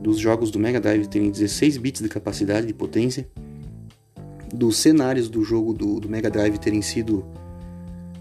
dos 0.00 0.18
jogos 0.18 0.50
do 0.50 0.58
Mega 0.58 0.80
Drive 0.80 1.06
terem 1.08 1.30
16 1.30 1.76
bits 1.76 2.00
de 2.00 2.08
capacidade 2.08 2.66
de 2.66 2.72
potência, 2.72 3.28
dos 4.54 4.76
cenários 4.76 5.28
do 5.28 5.42
jogo 5.42 5.72
do, 5.72 5.98
do 5.98 6.08
Mega 6.08 6.30
Drive 6.30 6.58
terem 6.58 6.82
sido 6.82 7.24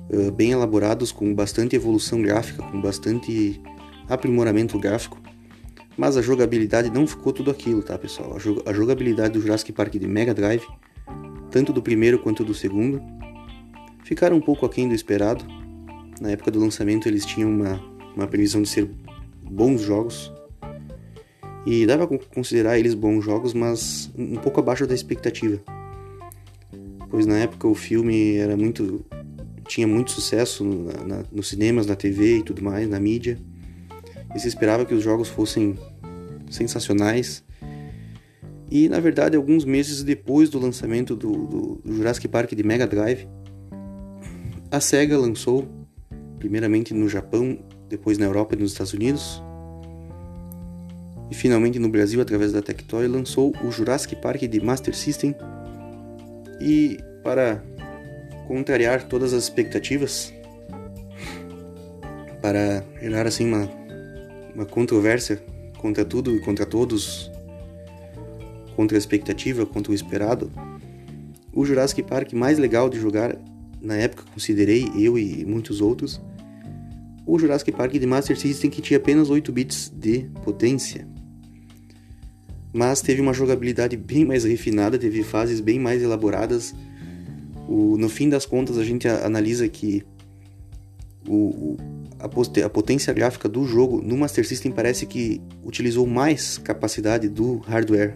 uh, 0.10 0.32
bem 0.32 0.52
elaborados, 0.52 1.12
com 1.12 1.34
bastante 1.36 1.76
evolução 1.76 2.22
gráfica, 2.22 2.64
com 2.64 2.82
bastante 2.82 3.62
aprimoramento 4.10 4.78
gráfico. 4.80 5.20
Mas 5.96 6.18
a 6.18 6.22
jogabilidade 6.22 6.90
não 6.90 7.06
ficou 7.06 7.32
tudo 7.32 7.52
aquilo, 7.52 7.82
tá 7.84 7.98
pessoal? 7.98 8.36
A, 8.66 8.74
jogabilidade 8.74 9.34
do 9.34 9.42
Jurassic 9.42 9.72
Park 9.72 9.94
de 9.94 10.08
Mega 10.08 10.34
Drive, 10.34 10.66
tanto 11.52 11.72
do 11.72 11.82
primeiro 11.82 12.20
quanto 12.20 12.44
do 12.44 12.54
segundo, 12.54 13.02
ficaram 14.04 14.38
um 14.38 14.42
pouco 14.42 14.66
aquém 14.66 14.88
do 14.88 14.96
esperado. 14.96 15.46
Na 16.20 16.32
época 16.32 16.52
do 16.52 16.60
lançamento 16.60 17.08
eles 17.08 17.26
tinham 17.26 17.50
uma, 17.50 17.82
uma 18.16 18.28
previsão 18.28 18.62
de 18.62 18.70
ser 18.70 18.90
bons 19.44 19.82
jogos. 19.82 20.34
E 21.66 21.86
dava 21.86 22.08
para 22.08 22.18
considerar 22.34 22.80
eles 22.80 22.94
bons 22.94 23.24
jogos, 23.24 23.54
mas 23.54 24.10
um 24.18 24.38
pouco 24.38 24.60
abaixo 24.60 24.88
da 24.88 24.96
expectativa. 24.96 25.60
Pois 27.10 27.26
na 27.26 27.38
época 27.38 27.68
o 27.68 27.76
filme 27.76 28.38
era 28.38 28.56
muito 28.56 29.06
tinha 29.68 29.86
muito 29.86 30.12
sucesso 30.12 30.64
na, 30.64 31.04
na, 31.04 31.24
nos 31.32 31.50
cinemas, 31.50 31.86
na 31.86 31.96
TV 31.96 32.38
e 32.38 32.44
tudo 32.44 32.64
mais, 32.64 32.90
na 32.90 33.00
mídia. 33.00 33.40
E 34.36 34.40
se 34.40 34.48
esperava 34.48 34.86
que 34.86 34.94
os 34.94 35.04
jogos 35.04 35.28
fossem 35.28 35.78
sensacionais. 36.50 37.44
E 38.70 38.88
na 38.88 39.00
verdade, 39.00 39.36
alguns 39.36 39.66
meses 39.66 40.04
depois 40.04 40.50
do 40.50 40.60
lançamento 40.60 41.16
do, 41.16 41.32
do, 41.32 41.82
Jurassic 41.86 42.28
Park 42.28 42.54
de 42.54 42.64
Mega 42.64 42.86
Drive, 42.86 43.28
a 44.72 44.80
Sega 44.80 45.18
lançou, 45.18 45.68
primeiramente 46.38 46.94
no 46.94 47.10
Japão, 47.10 47.58
depois 47.88 48.18
na 48.18 48.26
Europa 48.26 48.56
e 48.56 48.60
nos 48.60 48.72
Estados 48.72 48.94
Unidos, 48.94 49.42
e 51.32 51.36
finalmente 51.36 51.78
no 51.78 51.90
Brasil, 51.90 52.22
através 52.22 52.52
da 52.52 52.62
Tectoy, 52.62 53.08
lançou 53.08 53.54
o 53.64 53.72
Jurassic 53.72 54.16
Park 54.16 54.42
de 54.42 54.60
Master 54.60 54.96
System. 54.96 55.36
E 56.60 56.98
para 57.24 57.64
contrariar 58.48 59.08
todas 59.08 59.32
as 59.34 59.44
expectativas 59.44 60.34
para 62.42 62.84
gerar 63.00 63.28
assim 63.28 63.48
uma, 63.48 63.70
uma 64.54 64.66
controvérsia 64.66 65.44
contra 65.78 66.04
tudo 66.04 66.36
e 66.36 66.40
contra 66.40 66.66
todos, 66.66 67.32
contra 68.76 68.98
a 68.98 69.00
expectativa, 69.00 69.66
contra 69.66 69.92
o 69.92 69.96
esperado. 69.96 70.52
O 71.54 71.66
Jurassic 71.66 72.04
Park 72.04 72.34
mais 72.34 72.58
legal 72.58 72.90
de 72.90 73.00
jogar 73.00 73.36
na 73.82 73.96
época 73.96 74.24
considerei 74.34 74.92
eu 74.96 75.18
e 75.18 75.46
muitos 75.46 75.82
outros 75.82 76.22
o 77.30 77.38
Jurassic 77.38 77.72
Park 77.72 77.92
de 77.92 78.08
Master 78.08 78.38
System 78.38 78.72
que 78.72 78.82
tinha 78.82 78.98
apenas 78.98 79.30
8 79.30 79.52
bits 79.52 79.94
de 79.96 80.22
potência. 80.44 81.08
Mas 82.74 83.02
teve 83.02 83.22
uma 83.22 83.34
jogabilidade 83.34 83.96
bem 83.96 84.26
mais 84.26 84.46
refinada, 84.46 84.98
teve 84.98 85.22
fases 85.22 85.60
bem 85.60 85.80
mais 85.80 86.02
elaboradas, 86.02 86.74
o, 87.68 87.98
no 87.98 88.10
fim 88.10 88.30
das 88.30 88.48
contas, 88.48 88.80
a 88.80 88.84
gente 88.84 89.08
analisa 89.08 89.68
que 89.70 90.04
o, 91.28 91.78
a, 92.20 92.26
a, 92.66 92.70
potência 92.70 93.14
gráfica 93.14 93.48
do 93.48 93.66
jogo 93.66 94.02
no 94.02 94.18
Master 94.18 94.46
System 94.46 94.72
parece 94.72 95.06
que 95.06 95.42
utilizou 95.64 96.06
mais 96.06 96.58
capacidade 96.58 97.30
do 97.30 97.58
hardware 97.60 98.16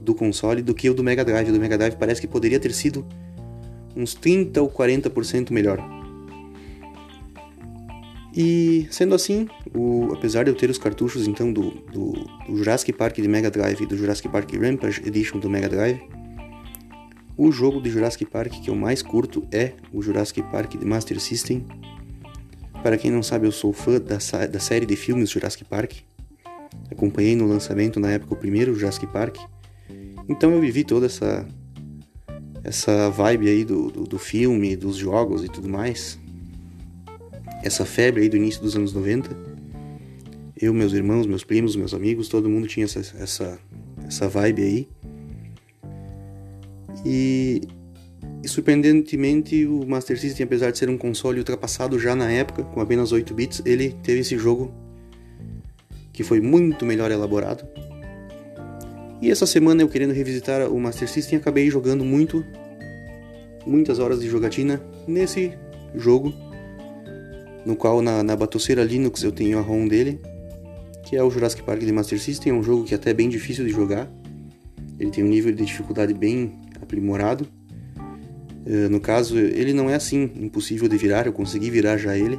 do 0.00 0.14
console 0.14 0.62
do 0.62 0.74
que 0.74 0.88
o 0.88 0.94
do 0.94 1.02
Mega 1.02 1.24
Drive. 1.24 1.48
O 1.48 1.52
do 1.52 1.60
Mega 1.60 1.76
Drive 1.76 1.96
parece 1.96 2.20
que 2.20 2.26
poderia 2.26 2.58
ter 2.58 2.72
sido 2.72 3.06
uns 3.96 4.14
30 4.14 4.62
ou 4.62 4.70
40% 4.70 5.50
melhor. 5.50 5.78
E 8.34 8.86
sendo 8.90 9.14
assim, 9.14 9.46
o, 9.74 10.10
apesar 10.12 10.44
de 10.44 10.50
eu 10.50 10.54
ter 10.54 10.70
os 10.70 10.78
cartuchos 10.78 11.26
então 11.26 11.52
do, 11.52 11.70
do, 11.92 12.12
do 12.46 12.56
Jurassic 12.56 12.92
Park 12.92 13.16
de 13.16 13.28
Mega 13.28 13.50
Drive 13.50 13.82
e 13.82 13.86
do 13.86 13.96
Jurassic 13.96 14.28
Park 14.28 14.50
Rampage 14.54 15.02
Edition 15.06 15.38
do 15.38 15.50
Mega 15.50 15.68
Drive, 15.68 16.00
o 17.36 17.52
jogo 17.52 17.80
de 17.80 17.90
Jurassic 17.90 18.24
Park 18.24 18.52
que 18.62 18.70
eu 18.70 18.74
mais 18.74 19.02
curto 19.02 19.46
é 19.52 19.72
o 19.92 20.00
Jurassic 20.00 20.42
Park 20.44 20.76
de 20.76 20.84
Master 20.86 21.20
System. 21.20 21.66
Para 22.82 22.98
quem 22.98 23.10
não 23.10 23.22
sabe, 23.22 23.46
eu 23.46 23.52
sou 23.52 23.72
fã 23.72 24.00
da, 24.00 24.18
da 24.46 24.58
série 24.58 24.84
de 24.84 24.96
filmes 24.96 25.30
Jurassic 25.30 25.64
Park. 25.64 25.98
Acompanhei 26.90 27.36
no 27.36 27.46
lançamento 27.46 28.00
na 28.00 28.10
época 28.10 28.34
o 28.34 28.36
primeiro 28.36 28.74
Jurassic 28.74 29.06
Park. 29.06 29.36
Então 30.28 30.50
eu 30.50 30.60
vivi 30.60 30.84
toda 30.84 31.06
essa 31.06 31.46
essa 32.64 33.10
vibe 33.10 33.48
aí 33.48 33.64
do, 33.64 33.90
do, 33.90 34.04
do 34.04 34.18
filme, 34.18 34.76
dos 34.76 34.96
jogos 34.96 35.44
e 35.44 35.48
tudo 35.48 35.68
mais. 35.68 36.18
Essa 37.62 37.84
febre 37.84 38.22
aí 38.22 38.28
do 38.28 38.36
início 38.36 38.62
dos 38.62 38.76
anos 38.76 38.92
90. 38.92 39.30
Eu, 40.60 40.72
meus 40.72 40.92
irmãos, 40.92 41.26
meus 41.26 41.42
primos, 41.42 41.74
meus 41.74 41.92
amigos, 41.92 42.28
todo 42.28 42.48
mundo 42.48 42.68
tinha 42.68 42.84
essa, 42.84 43.00
essa, 43.00 43.58
essa 44.06 44.28
vibe 44.28 44.62
aí. 44.62 44.88
E, 47.04 47.62
e, 48.42 48.48
surpreendentemente, 48.48 49.64
o 49.66 49.86
Master 49.86 50.18
System, 50.18 50.44
apesar 50.44 50.70
de 50.70 50.78
ser 50.78 50.90
um 50.90 50.98
console 50.98 51.38
ultrapassado 51.38 51.98
já 51.98 52.14
na 52.14 52.30
época, 52.30 52.64
com 52.64 52.80
apenas 52.80 53.12
8 53.12 53.32
bits, 53.34 53.62
ele 53.64 53.96
teve 54.02 54.20
esse 54.20 54.36
jogo 54.36 54.72
que 56.12 56.22
foi 56.22 56.40
muito 56.40 56.84
melhor 56.84 57.10
elaborado. 57.10 57.64
E 59.20 59.30
essa 59.30 59.46
semana 59.46 59.82
eu 59.82 59.88
querendo 59.88 60.12
revisitar 60.12 60.68
o 60.68 60.80
Master 60.80 61.08
System, 61.08 61.38
acabei 61.38 61.70
jogando 61.70 62.04
muito, 62.04 62.44
muitas 63.64 64.00
horas 64.00 64.20
de 64.20 64.28
jogatina 64.28 64.82
nesse 65.06 65.52
jogo, 65.94 66.34
no 67.64 67.76
qual 67.76 68.02
na, 68.02 68.24
na 68.24 68.34
batoceira 68.34 68.82
Linux 68.82 69.22
eu 69.22 69.30
tenho 69.30 69.58
a 69.58 69.60
ROM 69.60 69.86
dele, 69.86 70.20
que 71.04 71.16
é 71.16 71.22
o 71.22 71.30
Jurassic 71.30 71.62
Park 71.62 71.80
de 71.80 71.92
Master 71.92 72.20
System, 72.20 72.52
é 72.52 72.54
um 72.56 72.62
jogo 72.62 72.84
que 72.84 72.94
é 72.94 72.96
até 72.96 73.14
bem 73.14 73.28
difícil 73.28 73.64
de 73.64 73.70
jogar. 73.70 74.10
Ele 74.98 75.10
tem 75.10 75.22
um 75.22 75.28
nível 75.28 75.52
de 75.52 75.64
dificuldade 75.64 76.12
bem 76.12 76.58
aprimorado. 76.80 77.46
Uh, 78.64 78.88
no 78.88 79.00
caso, 79.00 79.38
ele 79.38 79.72
não 79.72 79.90
é 79.90 79.94
assim 79.94 80.30
impossível 80.36 80.88
de 80.88 80.96
virar, 80.96 81.26
eu 81.26 81.32
consegui 81.32 81.70
virar 81.70 81.96
já 81.96 82.16
ele, 82.16 82.38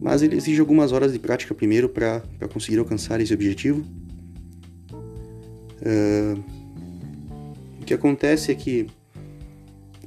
mas 0.00 0.22
ele 0.22 0.36
exige 0.36 0.60
algumas 0.60 0.92
horas 0.92 1.12
de 1.12 1.18
prática 1.18 1.54
primeiro 1.54 1.88
para 1.88 2.22
conseguir 2.52 2.78
alcançar 2.78 3.20
esse 3.20 3.34
objetivo. 3.34 3.84
Uh, 5.82 6.42
o 7.80 7.84
que 7.84 7.92
acontece 7.92 8.50
é 8.50 8.54
que, 8.54 8.86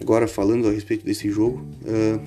agora 0.01 0.28
falando 0.28 0.68
a 0.68 0.72
respeito 0.72 1.05
desse 1.05 1.30
jogo, 1.30 1.66
uh, 1.84 2.20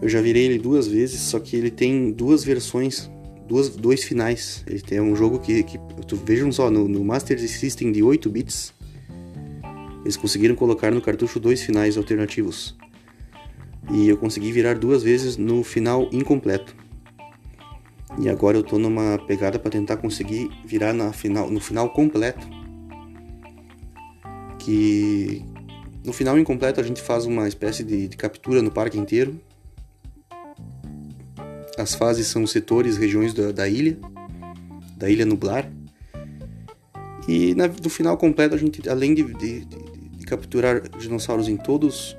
eu 0.00 0.08
já 0.08 0.20
virei 0.20 0.44
ele 0.44 0.58
duas 0.58 0.86
vezes, 0.86 1.20
só 1.20 1.40
que 1.40 1.56
ele 1.56 1.70
tem 1.70 2.12
duas 2.12 2.44
versões 2.44 3.10
duas, 3.46 3.70
dois 3.70 4.04
finais. 4.04 4.64
Ele 4.66 4.80
tem 4.80 5.00
um 5.00 5.14
jogo 5.14 5.38
que, 5.38 5.62
que 5.62 5.78
tu, 6.06 6.16
vejam 6.16 6.50
só, 6.50 6.70
no, 6.70 6.88
no 6.88 7.04
Master 7.04 7.38
System 7.38 7.92
de 7.92 8.02
8 8.02 8.28
bits, 8.30 8.72
eles 10.04 10.16
conseguiram 10.16 10.54
colocar 10.54 10.92
no 10.92 11.00
cartucho 11.00 11.40
dois 11.40 11.62
finais 11.62 11.96
alternativos. 11.96 12.76
E 13.90 14.08
eu 14.08 14.16
consegui 14.16 14.52
virar 14.52 14.74
duas 14.78 15.02
vezes 15.02 15.36
no 15.36 15.64
final 15.64 16.08
incompleto. 16.12 16.76
E 18.18 18.28
agora 18.28 18.56
eu 18.56 18.62
tô 18.62 18.78
numa 18.78 19.18
pegada 19.26 19.58
para 19.58 19.70
tentar 19.70 19.96
conseguir 19.96 20.48
virar 20.64 20.92
na 20.92 21.12
final, 21.12 21.50
no 21.50 21.60
final 21.60 21.90
completo. 21.90 22.46
Que 24.58 25.42
no 26.04 26.12
final 26.12 26.38
incompleto 26.38 26.80
a 26.80 26.84
gente 26.84 27.02
faz 27.02 27.26
uma 27.26 27.48
espécie 27.48 27.82
de, 27.82 28.06
de 28.06 28.16
captura 28.16 28.62
no 28.62 28.70
parque 28.70 28.98
inteiro 28.98 29.40
as 31.76 31.94
fases 31.94 32.26
são 32.28 32.46
setores, 32.46 32.96
regiões 32.96 33.34
da, 33.34 33.52
da 33.52 33.68
ilha, 33.68 33.98
da 34.96 35.10
ilha 35.10 35.26
nublar. 35.26 35.70
E 37.26 37.54
na, 37.54 37.68
no 37.68 37.90
final 37.90 38.16
completo, 38.16 38.54
a 38.54 38.58
gente, 38.58 38.88
além 38.88 39.14
de, 39.14 39.24
de, 39.34 39.64
de, 39.64 39.76
capturar 40.36 40.82
dinossauros 40.98 41.48
em 41.48 41.56
todas 41.56 42.16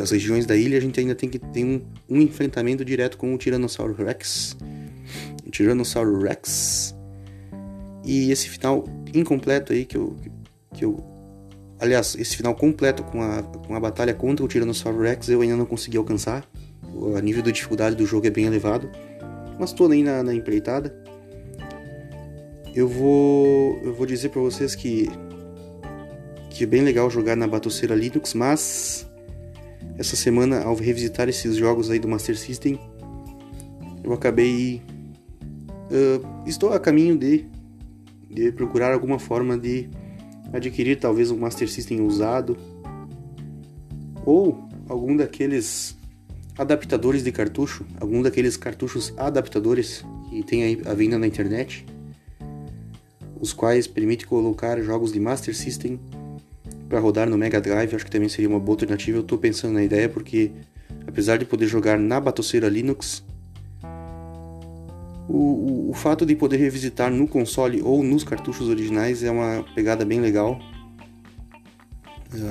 as 0.00 0.10
regiões 0.10 0.46
da 0.46 0.56
ilha, 0.56 0.78
a 0.78 0.80
gente 0.80 0.98
ainda 0.98 1.14
tem 1.14 1.28
que 1.28 1.38
ter 1.38 1.64
um, 1.64 1.80
um 2.08 2.20
enfrentamento 2.20 2.84
direto 2.84 3.18
com 3.18 3.34
o 3.34 3.38
Tiranossauro 3.38 3.94
Rex. 3.94 4.56
O 5.46 5.50
Tiranossauro 5.50 6.20
Rex. 6.20 6.94
E 8.04 8.30
esse 8.30 8.48
final 8.48 8.84
incompleto 9.14 9.72
aí 9.72 9.84
que 9.84 9.96
eu, 9.96 10.16
que 10.74 10.84
eu 10.84 11.04
aliás, 11.78 12.16
esse 12.18 12.36
final 12.36 12.54
completo 12.54 13.02
com 13.04 13.22
a, 13.22 13.42
com 13.42 13.74
a 13.74 13.80
batalha 13.80 14.14
contra 14.14 14.44
o 14.44 14.48
Tiranossauro 14.48 15.02
Rex 15.02 15.28
eu 15.28 15.40
ainda 15.42 15.56
não 15.56 15.66
consegui 15.66 15.96
alcançar. 15.96 16.48
O 16.94 17.18
nível 17.18 17.42
de 17.42 17.52
dificuldade 17.52 17.96
do 17.96 18.06
jogo 18.06 18.26
é 18.26 18.30
bem 18.30 18.46
elevado, 18.46 18.90
mas 19.58 19.70
estou 19.70 19.90
aí 19.90 20.02
na, 20.02 20.22
na 20.22 20.34
empreitada. 20.34 20.94
Eu 22.74 22.88
vou, 22.88 23.78
eu 23.82 23.94
vou 23.94 24.06
dizer 24.06 24.30
para 24.30 24.40
vocês 24.40 24.74
que 24.74 25.10
que 26.52 26.64
é 26.64 26.66
bem 26.66 26.82
legal 26.82 27.08
jogar 27.10 27.36
na 27.36 27.46
Batoceira 27.46 27.94
Linux, 27.94 28.34
mas 28.34 29.08
essa 29.96 30.16
semana 30.16 30.62
ao 30.62 30.74
revisitar 30.74 31.28
esses 31.28 31.56
jogos 31.56 31.90
aí 31.90 31.98
do 31.98 32.06
Master 32.06 32.36
System, 32.36 32.78
eu 34.04 34.12
acabei 34.12 34.82
uh, 35.90 36.48
estou 36.48 36.72
a 36.72 36.78
caminho 36.78 37.16
de, 37.16 37.46
de 38.28 38.52
procurar 38.52 38.92
alguma 38.92 39.18
forma 39.18 39.56
de 39.56 39.88
adquirir 40.52 40.98
talvez 40.98 41.30
um 41.30 41.38
Master 41.38 41.68
System 41.70 42.02
usado 42.02 42.56
ou 44.26 44.68
algum 44.88 45.16
daqueles 45.16 45.96
adaptadores 46.58 47.24
de 47.24 47.32
cartucho, 47.32 47.86
algum 47.98 48.20
daqueles 48.20 48.58
cartuchos 48.58 49.14
adaptadores 49.16 50.04
que 50.28 50.42
tem 50.42 50.80
à 50.84 50.92
venda 50.92 51.18
na 51.18 51.26
internet, 51.26 51.86
os 53.40 53.54
quais 53.54 53.86
permite 53.86 54.26
colocar 54.26 54.80
jogos 54.82 55.12
de 55.12 55.18
Master 55.18 55.56
System 55.56 55.98
para 56.92 57.00
rodar 57.00 57.26
no 57.26 57.38
Mega 57.38 57.58
Drive, 57.58 57.94
acho 57.94 58.04
que 58.04 58.10
também 58.10 58.28
seria 58.28 58.50
uma 58.50 58.60
boa 58.60 58.74
alternativa. 58.74 59.16
Eu 59.16 59.22
estou 59.22 59.38
pensando 59.38 59.72
na 59.72 59.82
ideia 59.82 60.10
porque, 60.10 60.52
apesar 61.06 61.38
de 61.38 61.46
poder 61.46 61.66
jogar 61.66 61.98
na 61.98 62.20
batoceira 62.20 62.68
Linux, 62.68 63.24
o, 65.26 65.38
o, 65.38 65.90
o, 65.90 65.94
fato 65.94 66.26
de 66.26 66.36
poder 66.36 66.58
revisitar 66.58 67.10
no 67.10 67.26
console 67.26 67.80
ou 67.80 68.02
nos 68.04 68.24
cartuchos 68.24 68.68
originais 68.68 69.22
é 69.22 69.30
uma 69.30 69.64
pegada 69.74 70.04
bem 70.04 70.20
legal. 70.20 70.60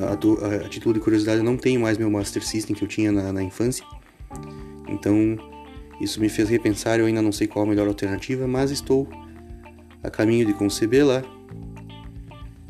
A, 0.09 0.13
a, 0.13 0.65
a 0.65 0.69
título 0.69 0.95
de 0.95 0.99
curiosidade, 0.99 1.37
eu 1.37 1.43
não 1.43 1.55
tenho 1.55 1.79
mais 1.79 1.99
meu 1.99 2.09
Master 2.09 2.43
System 2.43 2.75
que 2.75 2.83
eu 2.83 2.87
tinha 2.87 3.11
na, 3.11 3.31
na 3.31 3.43
infância. 3.43 3.85
Então, 4.89 5.37
isso 6.01 6.19
me 6.19 6.29
fez 6.29 6.49
repensar. 6.49 6.99
Eu 6.99 7.05
ainda 7.05 7.21
não 7.21 7.31
sei 7.31 7.45
qual 7.45 7.63
a 7.63 7.67
melhor 7.67 7.87
alternativa, 7.87 8.47
mas 8.47 8.71
estou 8.71 9.07
a 10.03 10.09
caminho 10.09 10.47
de 10.47 10.53
concebê-la 10.53 11.23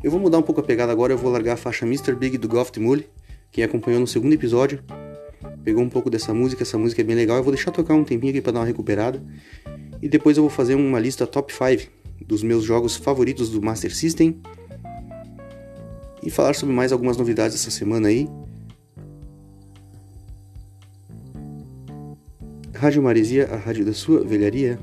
eu 0.02 0.10
vou 0.10 0.20
mudar 0.20 0.38
um 0.38 0.42
pouco 0.42 0.60
a 0.60 0.64
pegada 0.64 0.90
agora, 0.90 1.12
eu 1.12 1.18
vou 1.18 1.30
largar 1.30 1.54
a 1.54 1.56
faixa 1.56 1.86
Mr. 1.86 2.14
Big 2.14 2.36
do 2.38 2.48
Goff 2.48 2.78
Mully, 2.78 3.08
quem 3.50 3.62
acompanhou 3.62 4.00
no 4.00 4.06
segundo 4.06 4.32
episódio. 4.32 4.82
Pegou 5.62 5.82
um 5.82 5.88
pouco 5.88 6.10
dessa 6.10 6.34
música, 6.34 6.62
essa 6.62 6.76
música 6.76 7.02
é 7.02 7.04
bem 7.04 7.14
legal. 7.14 7.36
Eu 7.36 7.44
vou 7.44 7.52
deixar 7.52 7.70
tocar 7.70 7.94
um 7.94 8.02
tempinho 8.02 8.30
aqui 8.30 8.40
para 8.40 8.52
dar 8.52 8.60
uma 8.60 8.66
recuperada. 8.66 9.22
E 10.00 10.08
depois 10.08 10.36
eu 10.36 10.42
vou 10.42 10.50
fazer 10.50 10.74
uma 10.74 10.98
lista 10.98 11.26
top 11.26 11.52
5 11.52 11.92
dos 12.26 12.42
meus 12.42 12.64
jogos 12.64 12.96
favoritos 12.96 13.50
do 13.50 13.62
Master 13.62 13.94
System. 13.94 14.40
E 16.22 16.30
falar 16.30 16.54
sobre 16.54 16.74
mais 16.74 16.92
algumas 16.92 17.16
novidades 17.16 17.54
essa 17.54 17.70
semana 17.70 18.08
aí. 18.08 18.28
Rádio 22.74 23.02
Maresia, 23.02 23.48
a 23.52 23.56
rádio 23.56 23.84
da 23.84 23.92
sua 23.92 24.24
velharia. 24.24 24.78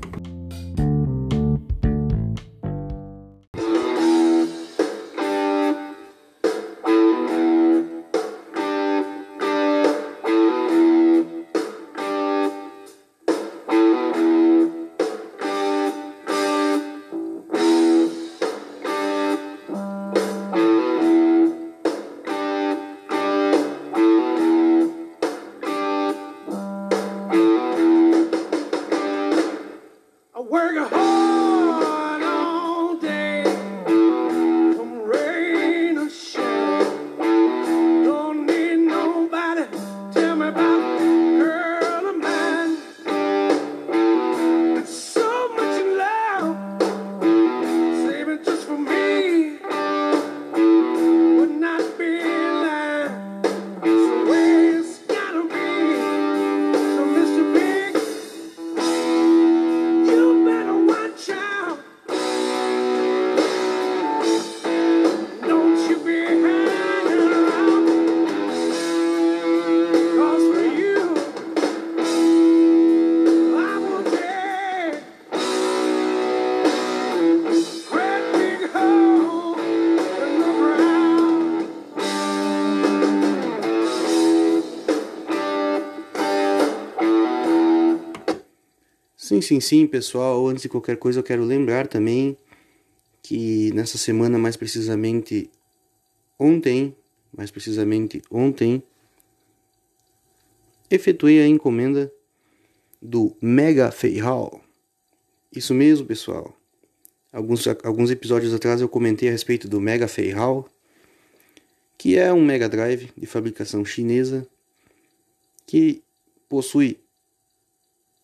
Sim, 89.40 89.60
sim, 89.60 89.86
pessoal. 89.86 90.46
Antes 90.46 90.62
de 90.62 90.68
qualquer 90.68 90.96
coisa, 90.96 91.20
eu 91.20 91.24
quero 91.24 91.44
lembrar 91.44 91.86
também 91.86 92.36
que 93.22 93.72
nessa 93.72 93.98
semana, 93.98 94.38
mais 94.38 94.56
precisamente 94.56 95.50
ontem, 96.38 96.96
mais 97.32 97.50
precisamente 97.50 98.22
ontem, 98.30 98.82
efetuei 100.90 101.40
a 101.40 101.46
encomenda 101.46 102.12
do 103.00 103.36
Mega 103.40 103.90
Feihal. 103.90 104.60
Isso 105.54 105.74
mesmo, 105.74 106.06
pessoal. 106.06 106.56
Alguns, 107.32 107.66
alguns 107.84 108.10
episódios 108.10 108.52
atrás 108.52 108.80
eu 108.80 108.88
comentei 108.88 109.28
a 109.28 109.32
respeito 109.32 109.68
do 109.68 109.80
Mega 109.80 110.08
Feihal, 110.08 110.68
que 111.96 112.18
é 112.18 112.32
um 112.32 112.44
Mega 112.44 112.68
Drive 112.68 113.10
de 113.16 113.26
fabricação 113.26 113.84
chinesa 113.84 114.46
que 115.66 116.02
possui 116.48 116.98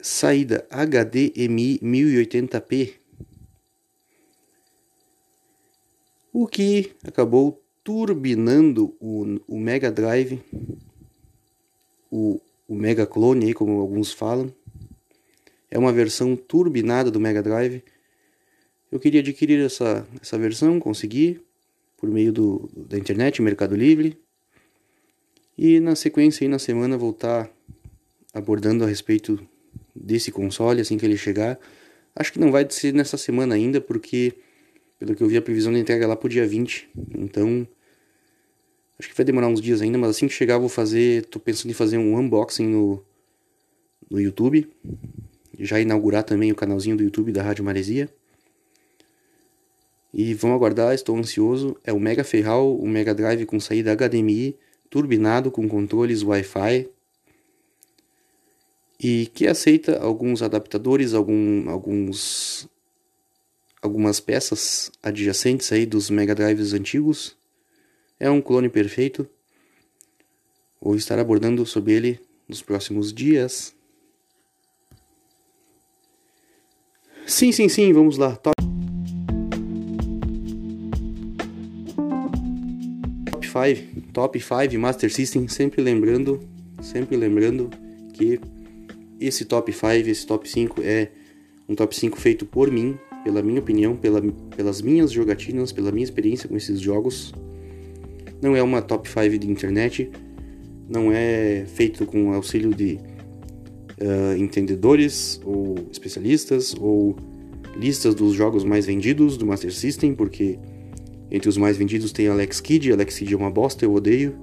saída 0.01 0.67
HDMI 0.71 1.79
1080p, 1.81 2.95
o 6.33 6.47
que 6.47 6.93
acabou 7.03 7.63
turbinando 7.83 8.95
o, 9.01 9.41
o 9.47 9.59
Mega 9.59 9.91
Drive, 9.91 10.43
o, 12.11 12.41
o 12.69 12.75
Mega 12.75 13.07
Clone, 13.07 13.47
aí, 13.47 13.55
como 13.55 13.81
alguns 13.81 14.13
falam. 14.13 14.53
É 15.71 15.79
uma 15.79 15.93
versão 15.93 16.37
turbinada 16.37 17.11
do 17.11 17.21
Mega 17.21 17.43
Drive. 17.43 17.83
Eu 18.91 19.01
queria 19.01 19.21
adquirir 19.21 19.65
essa, 19.65 20.07
essa 20.21 20.39
versão, 20.39 20.79
consegui 20.79 21.41
por 21.97 22.11
meio 22.11 22.33
do, 22.33 22.69
da 22.77 22.99
internet, 22.99 23.41
Mercado 23.41 23.75
Livre. 23.75 24.19
E 25.57 25.81
na 25.81 25.97
sequência, 25.97 26.45
aí, 26.45 26.49
na 26.49 26.59
semana, 26.59 26.99
vou 26.99 27.11
estar 27.11 27.51
abordando 28.35 28.85
a 28.85 28.87
respeito 28.87 29.41
desse 30.01 30.31
console 30.31 30.81
assim 30.81 30.99
que 30.99 31.07
ele 31.07 31.17
chegar. 31.17 31.59
Acho 32.15 32.33
que 32.33 32.39
não 32.39 32.51
vai 32.51 32.67
ser 32.69 32.93
nessa 32.95 33.17
semana 33.17 33.55
ainda, 33.55 33.81
porque 33.81 34.35
pelo 34.99 35.15
que 35.15 35.23
eu 35.23 35.29
vi 35.29 35.37
a 35.37 35.43
previsão 35.43 35.73
de 35.73 35.79
entrega 35.79 36.07
lá 36.07 36.17
pro 36.17 36.29
dia 36.29 36.47
20. 36.47 36.89
Então, 37.17 37.67
acho 38.99 39.09
que 39.09 39.17
vai 39.17 39.25
demorar 39.25 39.49
uns 39.49 39.61
dias 39.61 39.83
ainda, 39.83 39.99
mas 39.99 40.11
assim 40.11 40.27
que 40.27 40.35
chegar 40.35 40.59
vou 40.59 40.69
fazer, 40.69 41.27
tô 41.27 41.39
pensando 41.39 41.71
em 41.71 41.75
fazer 41.75 41.99
um 41.99 42.19
unboxing 42.19 42.67
no 42.67 43.05
no 44.11 44.21
YouTube. 44.21 44.69
Já 45.59 45.81
inaugurar 45.81 46.23
também 46.23 46.53
o 46.53 46.55
canalzinho 46.55 46.97
do 46.97 47.03
YouTube 47.03 47.33
da 47.33 47.43
Rádio 47.43 47.65
Maresia. 47.65 48.09
E 50.13 50.33
vamos 50.35 50.57
aguardar, 50.57 50.95
estou 50.95 51.17
ansioso. 51.17 51.77
É 51.85 51.93
o 51.93 52.01
Mega 52.01 52.25
Ferral, 52.25 52.77
o 52.77 52.89
Mega 52.89 53.15
Drive 53.15 53.45
com 53.47 53.59
saída 53.59 53.95
HDMI, 53.95 54.57
turbinado 54.89 55.51
com 55.51 55.69
controles 55.69 56.23
Wi-Fi 56.23 56.89
e 58.99 59.27
que 59.35 59.47
aceita 59.47 59.99
alguns 59.99 60.43
adaptadores, 60.43 61.13
algum, 61.13 61.69
alguns, 61.69 62.69
algumas 63.83 64.21
peças 64.21 64.91
adjacentes 65.03 65.71
aí 65.73 65.85
dos 65.85 66.09
Mega 66.11 66.35
Drives 66.35 66.73
antigos, 66.73 67.37
É 68.19 68.31
um 68.31 68.41
clone 68.41 68.71
perfeito. 68.71 69.29
Vou 70.81 70.97
estar 70.97 71.19
abordando 71.19 71.67
sobre 71.67 71.93
ele 71.93 72.21
nos 72.49 72.63
próximos 72.63 73.13
dias. 73.13 73.75
Sim, 77.27 77.53
sim, 77.53 77.69
sim, 77.69 77.93
vamos 77.93 78.17
lá. 78.17 78.35
Top 78.37 78.55
5, 83.43 84.13
Top 84.13 84.41
5 84.41 84.79
Master 84.79 85.13
System, 85.13 85.47
sempre 85.49 85.83
lembrando, 85.83 86.41
sempre 86.81 87.17
lembrando 87.17 87.69
que 88.15 88.41
esse 89.21 89.45
top 89.45 89.73
5, 89.73 89.87
esse 90.09 90.27
top 90.27 90.49
5 90.49 90.83
é 90.83 91.11
um 91.69 91.75
top 91.75 91.95
5 91.95 92.21
feito 92.21 92.47
por 92.47 92.71
mim, 92.71 92.97
pela 93.25 93.43
minha 93.43 93.61
opinião, 93.61 93.97
pela, 93.97 94.23
pelas 94.57 94.81
minhas 94.81 95.11
jogatinas, 95.11 95.73
pela 95.73 95.91
minha 95.91 96.05
experiência 96.05 96.49
com 96.49 96.57
esses 96.57 96.81
jogos. 96.81 97.33
Não 98.41 98.55
é 98.55 98.63
uma 98.63 98.83
top 98.83 99.09
5 99.09 99.39
de 99.39 99.51
internet, 99.51 100.11
não 100.89 101.11
é 101.11 101.65
feito 101.67 102.07
com 102.07 102.33
auxílio 102.33 102.75
de 102.75 102.99
uh, 104.01 104.37
entendedores 104.37 105.41
ou 105.45 105.75
especialistas 105.91 106.75
ou 106.79 107.17
listas 107.77 108.15
dos 108.15 108.35
jogos 108.35 108.65
mais 108.65 108.87
vendidos 108.87 109.37
do 109.37 109.47
Master 109.47 109.73
System, 109.73 110.15
porque 110.15 110.59
entre 111.31 111.49
os 111.49 111.57
mais 111.57 111.77
vendidos 111.77 112.13
tem 112.13 112.29
Alex 112.29 112.61
Kidd, 112.61 112.93
Alex 112.93 113.19
Kidd 113.19 113.35
é 113.35 113.37
uma 113.37 113.51
bosta, 113.51 113.85
eu 113.85 113.93
odeio. 113.93 114.35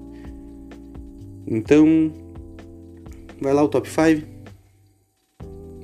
Então, 1.48 2.12
vai 3.42 3.54
lá 3.54 3.64
o 3.64 3.68
top 3.68 3.90
5. 3.90 4.33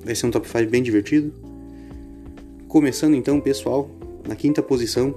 Vai 0.10 0.16
ser 0.16 0.26
um 0.26 0.32
top 0.32 0.50
5 0.50 0.72
bem 0.72 0.82
divertido. 0.82 1.32
Começando 2.68 3.14
então, 3.14 3.40
pessoal, 3.40 3.88
na 4.28 4.36
quinta 4.36 4.60
posição, 4.60 5.14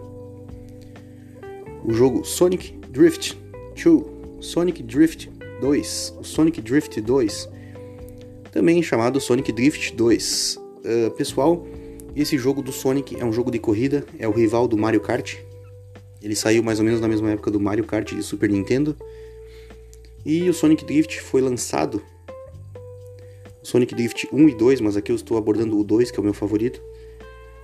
o 1.82 1.94
jogo 1.94 2.26
Sonic 2.26 2.78
Drift 2.90 3.40
2, 3.74 4.16
Sonic 4.40 4.82
Drift 4.82 5.30
2, 5.62 6.16
o 6.20 6.22
Sonic 6.22 6.60
Drift 6.60 7.00
2, 7.00 7.48
também 8.50 8.82
chamado 8.82 9.18
Sonic 9.18 9.50
Drift 9.50 9.96
2. 9.96 10.58
Uh, 10.58 11.10
pessoal, 11.12 11.66
esse 12.14 12.36
jogo 12.36 12.60
do 12.60 12.70
Sonic 12.70 13.18
é 13.18 13.24
um 13.24 13.32
jogo 13.32 13.50
de 13.50 13.58
corrida, 13.58 14.04
é 14.18 14.28
o 14.28 14.30
rival 14.30 14.68
do 14.68 14.76
Mario 14.76 15.00
Kart, 15.00 15.38
ele 16.20 16.36
saiu 16.36 16.62
mais 16.62 16.80
ou 16.80 16.84
menos 16.84 17.00
na 17.00 17.08
mesma 17.08 17.30
época 17.30 17.50
do 17.50 17.58
Mario 17.58 17.84
Kart 17.84 18.12
de 18.12 18.22
Super 18.22 18.50
Nintendo. 18.50 18.94
E 20.22 20.50
o 20.50 20.52
Sonic 20.52 20.84
Drift 20.84 21.18
foi 21.22 21.40
lançado. 21.40 22.02
Sonic 23.62 23.94
Drift 23.94 24.28
1 24.32 24.48
e 24.48 24.54
2, 24.56 24.80
mas 24.80 24.96
aqui 24.96 25.12
eu 25.12 25.16
estou 25.16 25.36
abordando 25.36 25.78
o 25.78 25.84
2, 25.84 26.10
que 26.10 26.18
é 26.18 26.20
o 26.20 26.24
meu 26.24 26.34
favorito. 26.34 26.80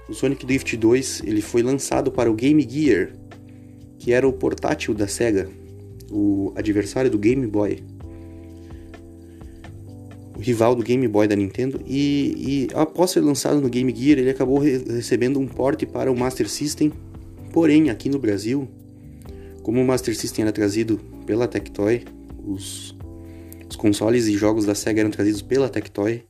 O 0.09 0.14
Sonic 0.14 0.46
Drift 0.46 0.76
2 0.76 1.22
ele 1.24 1.42
foi 1.42 1.62
lançado 1.62 2.11
para 2.11 2.30
o 2.30 2.34
Game 2.34 2.66
Gear, 2.68 3.12
que 3.99 4.12
era 4.12 4.26
o 4.26 4.32
portátil 4.32 4.94
da 4.94 5.07
Sega, 5.07 5.49
o 6.11 6.53
adversário 6.57 7.11
do 7.11 7.18
Game 7.18 7.46
Boy. 7.46 7.82
O 10.36 10.40
rival 10.40 10.74
do 10.74 10.84
Game 10.84 11.07
Boy 11.09 11.26
da 11.26 11.34
Nintendo. 11.34 11.80
E, 11.84 12.68
e 12.70 12.74
após 12.74 13.11
ser 13.11 13.20
lançado 13.20 13.61
no 13.61 13.68
Game 13.68 13.92
Gear, 13.94 14.20
ele 14.20 14.30
acabou 14.30 14.59
re 14.59 14.78
recebendo 14.78 15.40
um 15.40 15.49
porte 15.49 15.84
para 15.84 16.12
o 16.12 16.16
Master 16.16 16.49
System 16.49 16.92
Porém, 17.53 17.90
aqui 17.90 18.09
no 18.09 18.18
Brasil, 18.18 18.68
como 19.62 19.80
o 19.80 19.84
Master 19.84 20.16
System 20.16 20.44
era 20.44 20.53
trazido 20.53 21.01
pela 21.26 21.49
Tectoy, 21.49 22.05
os, 22.46 22.94
os 23.68 23.76
consoles 23.76 24.26
e 24.26 24.36
jogos 24.36 24.64
da 24.64 24.74
Sega 24.74 25.00
eram 25.00 25.10
trazidos 25.10 25.42
pela 25.42 25.68
Tectoy, 25.68 26.22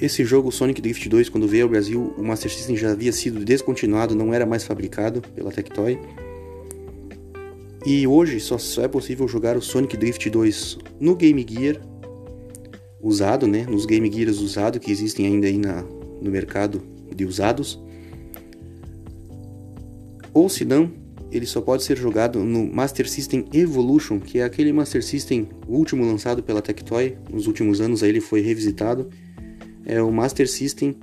esse 0.00 0.24
jogo 0.24 0.50
Sonic 0.50 0.80
Drift 0.80 1.06
2, 1.06 1.28
quando 1.28 1.46
veio 1.46 1.64
ao 1.64 1.68
Brasil, 1.68 2.14
o 2.16 2.22
Master 2.22 2.50
System 2.50 2.74
já 2.74 2.92
havia 2.92 3.12
sido 3.12 3.44
descontinuado, 3.44 4.14
não 4.14 4.32
era 4.32 4.46
mais 4.46 4.64
fabricado 4.64 5.20
pela 5.34 5.52
Tectoy. 5.52 5.98
E 7.84 8.06
hoje 8.06 8.40
só, 8.40 8.56
só 8.56 8.82
é 8.82 8.88
possível 8.88 9.28
jogar 9.28 9.58
o 9.58 9.62
Sonic 9.62 9.98
Drift 9.98 10.30
2 10.30 10.78
no 10.98 11.14
Game 11.14 11.46
Gear 11.46 11.78
usado, 13.02 13.46
né? 13.46 13.66
Nos 13.68 13.84
Game 13.84 14.10
Gears 14.10 14.38
usados 14.38 14.80
que 14.80 14.90
existem 14.90 15.26
ainda 15.26 15.46
aí 15.46 15.58
na, 15.58 15.82
no 15.82 16.30
mercado 16.30 16.82
de 17.14 17.26
usados. 17.26 17.78
Ou 20.32 20.48
se 20.48 20.64
não, 20.64 20.90
ele 21.30 21.46
só 21.46 21.60
pode 21.60 21.84
ser 21.84 21.96
jogado 21.96 22.40
no 22.40 22.66
Master 22.66 23.08
System 23.08 23.46
Evolution, 23.52 24.18
que 24.18 24.40
é 24.40 24.44
aquele 24.44 24.72
Master 24.72 25.02
System 25.02 25.48
último 25.68 26.04
lançado 26.04 26.42
pela 26.42 26.60
Tectoy. 26.60 27.16
Nos 27.32 27.46
últimos 27.46 27.80
anos 27.80 28.02
aí 28.02 28.08
ele 28.08 28.20
foi 28.20 28.40
revisitado. 28.40 29.08
É 29.84 30.02
o 30.02 30.10
Master 30.10 30.48
System 30.48 30.96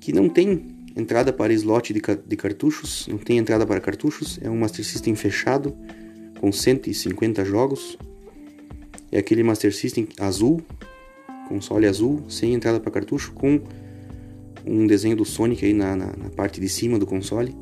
que 0.00 0.12
não 0.12 0.28
tem 0.28 0.76
entrada 0.96 1.32
para 1.32 1.52
slot 1.52 1.92
de, 1.92 2.00
de 2.26 2.36
cartuchos, 2.36 3.06
não 3.08 3.18
tem 3.18 3.38
entrada 3.38 3.64
para 3.66 3.80
cartuchos, 3.80 4.38
é 4.42 4.50
um 4.50 4.58
Master 4.58 4.84
System 4.84 5.14
fechado 5.14 5.76
com 6.40 6.50
150 6.50 7.44
jogos. 7.44 7.96
É 9.12 9.18
aquele 9.18 9.42
Master 9.42 9.74
System 9.74 10.08
azul, 10.18 10.60
console 11.48 11.86
azul, 11.86 12.24
sem 12.28 12.52
entrada 12.54 12.80
para 12.80 12.90
cartucho, 12.90 13.32
com 13.32 13.60
um 14.66 14.86
desenho 14.86 15.16
do 15.16 15.24
Sonic 15.24 15.64
aí 15.64 15.72
na, 15.72 15.94
na, 15.94 16.06
na 16.06 16.30
parte 16.30 16.60
de 16.60 16.68
cima 16.68 16.98
do 16.98 17.06
console. 17.06 17.54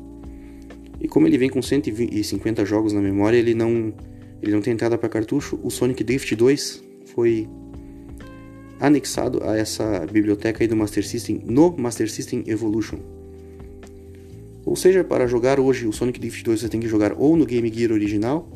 E 0.99 1.07
como 1.07 1.27
ele 1.27 1.37
vem 1.37 1.49
com 1.49 1.61
150 1.61 2.65
jogos 2.65 2.93
na 2.93 3.01
memória, 3.01 3.37
ele 3.37 3.53
não, 3.53 3.93
ele 4.41 4.51
não 4.51 4.61
tem 4.61 4.73
entrada 4.73 4.97
para 4.97 5.09
cartucho. 5.09 5.59
O 5.63 5.69
Sonic 5.69 6.03
Drift 6.03 6.35
2 6.35 6.83
foi 7.13 7.47
anexado 8.79 9.41
a 9.43 9.57
essa 9.57 10.05
biblioteca 10.11 10.63
aí 10.63 10.67
do 10.67 10.75
Master 10.75 11.05
System 11.05 11.41
no 11.45 11.75
Master 11.77 12.09
System 12.09 12.43
Evolution. 12.47 12.99
Ou 14.65 14.75
seja, 14.75 15.03
para 15.03 15.27
jogar 15.27 15.59
hoje 15.59 15.87
o 15.87 15.93
Sonic 15.93 16.19
Drift 16.19 16.43
2 16.43 16.59
você 16.59 16.69
tem 16.69 16.79
que 16.79 16.87
jogar 16.87 17.13
ou 17.13 17.35
no 17.37 17.45
Game 17.45 17.71
Gear 17.73 17.91
original 17.91 18.49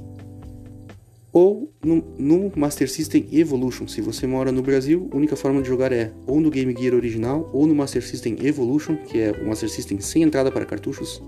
ou 1.33 1.71
no, 1.81 2.03
no, 2.17 2.51
Master 2.55 2.89
System 2.91 3.25
Evolution. 3.31 3.87
Se 3.87 4.01
você 4.01 4.27
mora 4.27 4.51
no 4.51 4.61
Brasil, 4.61 5.09
a 5.13 5.15
única 5.15 5.37
forma 5.37 5.61
de 5.61 5.67
jogar 5.69 5.93
é 5.93 6.11
ou 6.27 6.41
no 6.41 6.49
Game 6.49 6.75
Gear 6.77 6.93
original 6.93 7.49
ou 7.53 7.65
no 7.65 7.73
Master 7.73 8.05
System 8.05 8.35
Evolution, 8.41 8.97
que 8.97 9.19
é 9.19 9.31
o 9.31 9.47
Master 9.47 9.69
System 9.69 10.01
sem 10.01 10.23
entrada 10.23 10.51
para 10.51 10.65
cartuchos. 10.65 11.21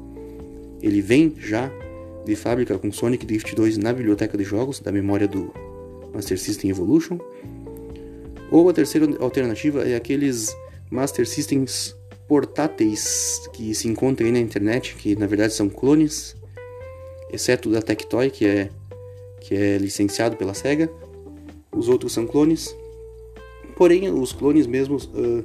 Ele 0.83 1.01
vem 1.01 1.33
já 1.37 1.71
de 2.25 2.35
fábrica 2.35 2.77
com 2.77 2.91
Sonic 2.91 3.25
Drift 3.25 3.55
2 3.55 3.77
na 3.77 3.93
biblioteca 3.93 4.37
de 4.37 4.43
jogos 4.43 4.81
da 4.81 4.91
memória 4.91 5.27
do 5.27 5.53
Master 6.13 6.37
System 6.37 6.69
Evolution. 6.69 7.17
Ou 8.51 8.69
a 8.69 8.73
terceira 8.73 9.07
alternativa 9.19 9.87
é 9.87 9.95
aqueles 9.95 10.53
Master 10.91 11.25
Systems 11.25 11.95
portáteis 12.27 13.49
que 13.53 13.73
se 13.73 13.87
encontram 13.87 14.27
aí 14.27 14.33
na 14.33 14.39
internet, 14.39 14.95
que 14.95 15.15
na 15.15 15.25
verdade 15.25 15.53
são 15.53 15.69
clones, 15.69 16.35
exceto 17.31 17.69
da 17.69 17.81
Tectoy, 17.81 18.29
que 18.29 18.45
é, 18.45 18.69
que 19.39 19.55
é 19.55 19.77
licenciado 19.77 20.35
pela 20.35 20.53
SEGA. 20.53 20.89
Os 21.71 21.87
outros 21.87 22.11
são 22.11 22.27
clones. 22.27 22.75
Porém, 23.77 24.09
os 24.11 24.33
clones 24.33 24.67
mesmos 24.67 25.05
uh, 25.05 25.43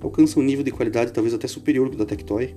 alcançam 0.00 0.42
um 0.42 0.46
nível 0.46 0.64
de 0.64 0.70
qualidade 0.70 1.12
talvez 1.12 1.32
até 1.32 1.46
superior 1.46 1.88
do 1.88 1.96
da 1.96 2.04
Tectoy. 2.04 2.54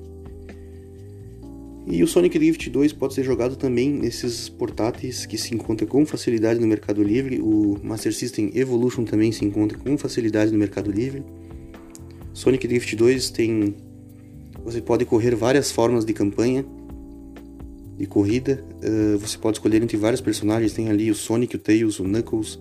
E 1.86 2.02
o 2.02 2.08
Sonic 2.08 2.40
Drift 2.40 2.70
2 2.70 2.94
pode 2.94 3.14
ser 3.14 3.24
jogado 3.24 3.58
também 3.58 3.90
nesses 3.92 4.48
portáteis 4.48 5.26
que 5.26 5.38
se 5.38 5.54
encontra 5.54 5.86
com 5.86 6.06
facilidade 6.06 6.60
no 6.60 6.68
Mercado 6.68 7.04
Livre. 7.04 7.42
O 7.42 7.78
Master 7.84 8.14
System 8.14 8.52
Evolution 8.56 9.04
também 9.04 9.32
se 9.32 9.44
encontra 9.44 9.78
com 9.78 9.98
facilidade 9.98 10.52
no 10.52 10.58
Mercado 10.58 10.90
Livre. 10.90 11.24
Sonic 12.34 12.68
Drift 12.68 12.96
2 12.96 13.30
tem 13.32 13.76
você 14.64 14.82
pode 14.82 15.04
correr 15.04 15.36
várias 15.36 15.72
formas 15.72 16.06
de 16.06 16.14
campanha 16.14 16.66
de 17.98 18.06
corrida. 18.06 18.64
Uh, 18.82 19.18
você 19.18 19.38
pode 19.38 19.58
escolher 19.58 19.84
entre 19.84 19.98
vários 19.98 20.22
personagens. 20.22 20.72
Tem 20.72 20.90
ali 20.90 21.12
o 21.12 21.16
Sonic, 21.16 21.56
o 21.56 21.60
Tails, 21.60 22.00
o 22.00 22.06
Knuckles, 22.06 22.60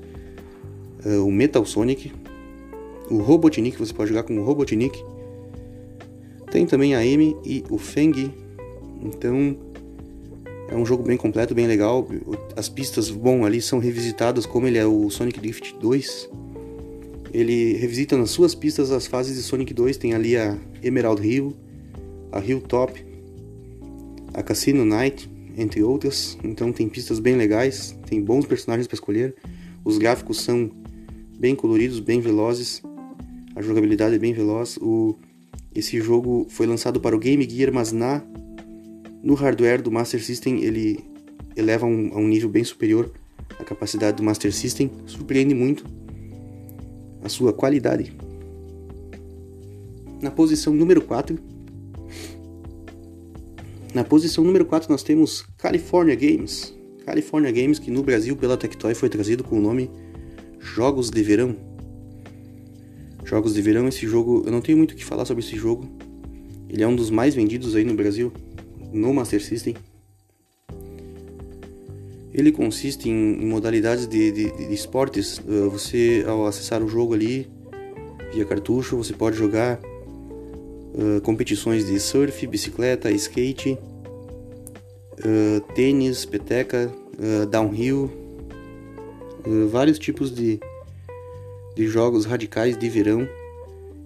uh, 1.06 1.24
o 1.24 1.30
Metal 1.30 1.64
Sonic, 1.64 2.12
o 3.08 3.18
Robotnik. 3.18 3.78
Você 3.78 3.94
pode 3.94 4.08
jogar 4.08 4.24
com 4.24 4.36
o 4.36 4.44
Robotnik. 4.44 4.98
Tem 6.50 6.66
também 6.66 6.94
a 6.94 6.98
Amy 6.98 7.36
e 7.44 7.62
o 7.70 7.78
Feng 7.78 8.41
então 9.02 9.56
é 10.68 10.76
um 10.76 10.86
jogo 10.86 11.02
bem 11.02 11.16
completo, 11.16 11.54
bem 11.54 11.66
legal. 11.66 12.08
As 12.56 12.68
pistas, 12.68 13.10
bom, 13.10 13.44
ali 13.44 13.60
são 13.60 13.78
revisitadas 13.78 14.46
como 14.46 14.66
ele 14.66 14.78
é 14.78 14.86
o 14.86 15.10
Sonic 15.10 15.38
Drift 15.38 15.74
2. 15.78 16.30
Ele 17.32 17.74
revisita 17.76 18.16
nas 18.16 18.30
suas 18.30 18.54
pistas 18.54 18.90
as 18.90 19.06
fases 19.06 19.36
de 19.36 19.42
Sonic 19.42 19.74
2, 19.74 19.96
tem 19.96 20.14
ali 20.14 20.36
a 20.36 20.56
Emerald 20.82 21.26
Hill, 21.26 21.54
a 22.30 22.40
Hilltop, 22.40 23.04
a 24.32 24.42
Casino 24.42 24.84
Night, 24.84 25.30
entre 25.56 25.82
outras. 25.82 26.38
Então 26.42 26.72
tem 26.72 26.88
pistas 26.88 27.18
bem 27.18 27.36
legais, 27.36 27.96
tem 28.06 28.22
bons 28.22 28.46
personagens 28.46 28.86
para 28.86 28.94
escolher. 28.94 29.34
Os 29.84 29.98
gráficos 29.98 30.40
são 30.40 30.70
bem 31.38 31.54
coloridos, 31.54 32.00
bem 32.00 32.20
velozes. 32.20 32.82
A 33.54 33.60
jogabilidade 33.60 34.14
é 34.14 34.18
bem 34.18 34.32
veloz. 34.32 34.78
O, 34.78 35.16
esse 35.74 36.00
jogo 36.00 36.46
foi 36.48 36.66
lançado 36.66 37.00
para 37.00 37.14
o 37.14 37.18
Game 37.18 37.48
Gear, 37.48 37.72
mas 37.72 37.92
na 37.92 38.22
no 39.22 39.34
hardware 39.34 39.80
do 39.80 39.90
Master 39.90 40.22
System, 40.22 40.62
ele 40.62 41.04
eleva 41.56 41.86
um, 41.86 42.10
a 42.12 42.18
um 42.18 42.26
nível 42.26 42.48
bem 42.48 42.64
superior 42.64 43.12
a 43.58 43.64
capacidade 43.64 44.16
do 44.16 44.22
Master 44.22 44.52
System, 44.52 44.90
surpreende 45.06 45.54
muito 45.54 45.84
a 47.22 47.28
sua 47.28 47.52
qualidade. 47.52 48.12
Na 50.20 50.30
posição 50.30 50.72
número 50.72 51.02
4, 51.02 51.38
Na 53.94 54.02
posição 54.02 54.42
número 54.42 54.64
4 54.64 54.90
nós 54.90 55.02
temos 55.02 55.44
California 55.58 56.14
Games. 56.14 56.74
California 57.04 57.50
Games, 57.50 57.78
que 57.78 57.90
no 57.90 58.02
Brasil 58.02 58.34
pela 58.36 58.56
Tectoy 58.56 58.94
foi 58.94 59.08
trazido 59.08 59.44
com 59.44 59.58
o 59.58 59.60
nome 59.60 59.90
Jogos 60.58 61.10
de 61.10 61.22
Verão. 61.22 61.54
Jogos 63.24 63.54
de 63.54 63.60
Verão, 63.60 63.86
esse 63.88 64.06
jogo, 64.06 64.44
eu 64.46 64.52
não 64.52 64.60
tenho 64.60 64.78
muito 64.78 64.92
o 64.92 64.94
que 64.94 65.04
falar 65.04 65.24
sobre 65.24 65.44
esse 65.44 65.56
jogo. 65.56 65.86
Ele 66.68 66.82
é 66.82 66.88
um 66.88 66.96
dos 66.96 67.10
mais 67.10 67.34
vendidos 67.34 67.76
aí 67.76 67.84
no 67.84 67.94
Brasil, 67.94 68.32
no 68.92 69.12
Master 69.12 69.42
System. 69.42 69.74
Ele 72.32 72.50
consiste 72.50 73.10
em, 73.10 73.42
em 73.42 73.46
modalidades 73.46 74.06
de, 74.06 74.32
de, 74.32 74.50
de, 74.52 74.74
esportes. 74.74 75.38
Uh, 75.38 75.68
você, 75.68 76.24
ao 76.26 76.46
acessar 76.46 76.82
o 76.82 76.88
jogo 76.88 77.12
ali, 77.14 77.46
via 78.32 78.44
cartucho, 78.44 78.96
você 78.96 79.12
pode 79.12 79.36
jogar 79.36 79.78
uh, 79.78 81.20
competições 81.22 81.86
de 81.86 82.00
surf, 82.00 82.46
bicicleta, 82.46 83.10
skate, 83.10 83.78
uh, 85.18 85.60
tênis, 85.74 86.24
peteca, 86.24 86.90
downhill, 87.50 88.10
vários 89.70 89.98
tipos 89.98 90.34
de, 90.34 90.58
de 91.76 91.86
jogos 91.86 92.24
radicais 92.24 92.76
de 92.76 92.88
verão, 92.88 93.28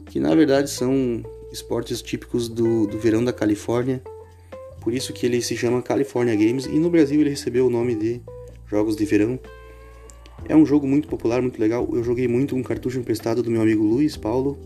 que 0.06 0.18
na 0.18 0.34
verdade 0.34 0.68
são 0.68 1.22
esportes 1.52 2.02
típicos 2.02 2.48
do, 2.48 2.86
do 2.86 2.98
verão 2.98 3.24
da 3.24 3.32
Califórnia 3.32 4.02
por 4.86 4.94
isso 4.94 5.12
que 5.12 5.26
ele 5.26 5.42
se 5.42 5.56
chama 5.56 5.82
California 5.82 6.36
Games 6.36 6.64
e 6.66 6.78
no 6.78 6.88
Brasil 6.88 7.20
ele 7.20 7.30
recebeu 7.30 7.66
o 7.66 7.70
nome 7.70 7.96
de 7.96 8.20
Jogos 8.68 8.94
de 8.94 9.04
Verão. 9.04 9.36
É 10.48 10.54
um 10.54 10.64
jogo 10.64 10.86
muito 10.86 11.08
popular, 11.08 11.42
muito 11.42 11.60
legal. 11.60 11.88
Eu 11.92 12.04
joguei 12.04 12.28
muito 12.28 12.54
um 12.54 12.62
cartucho 12.62 12.96
emprestado 12.96 13.42
do 13.42 13.50
meu 13.50 13.62
amigo 13.62 13.82
Luiz 13.82 14.16
Paulo. 14.16 14.56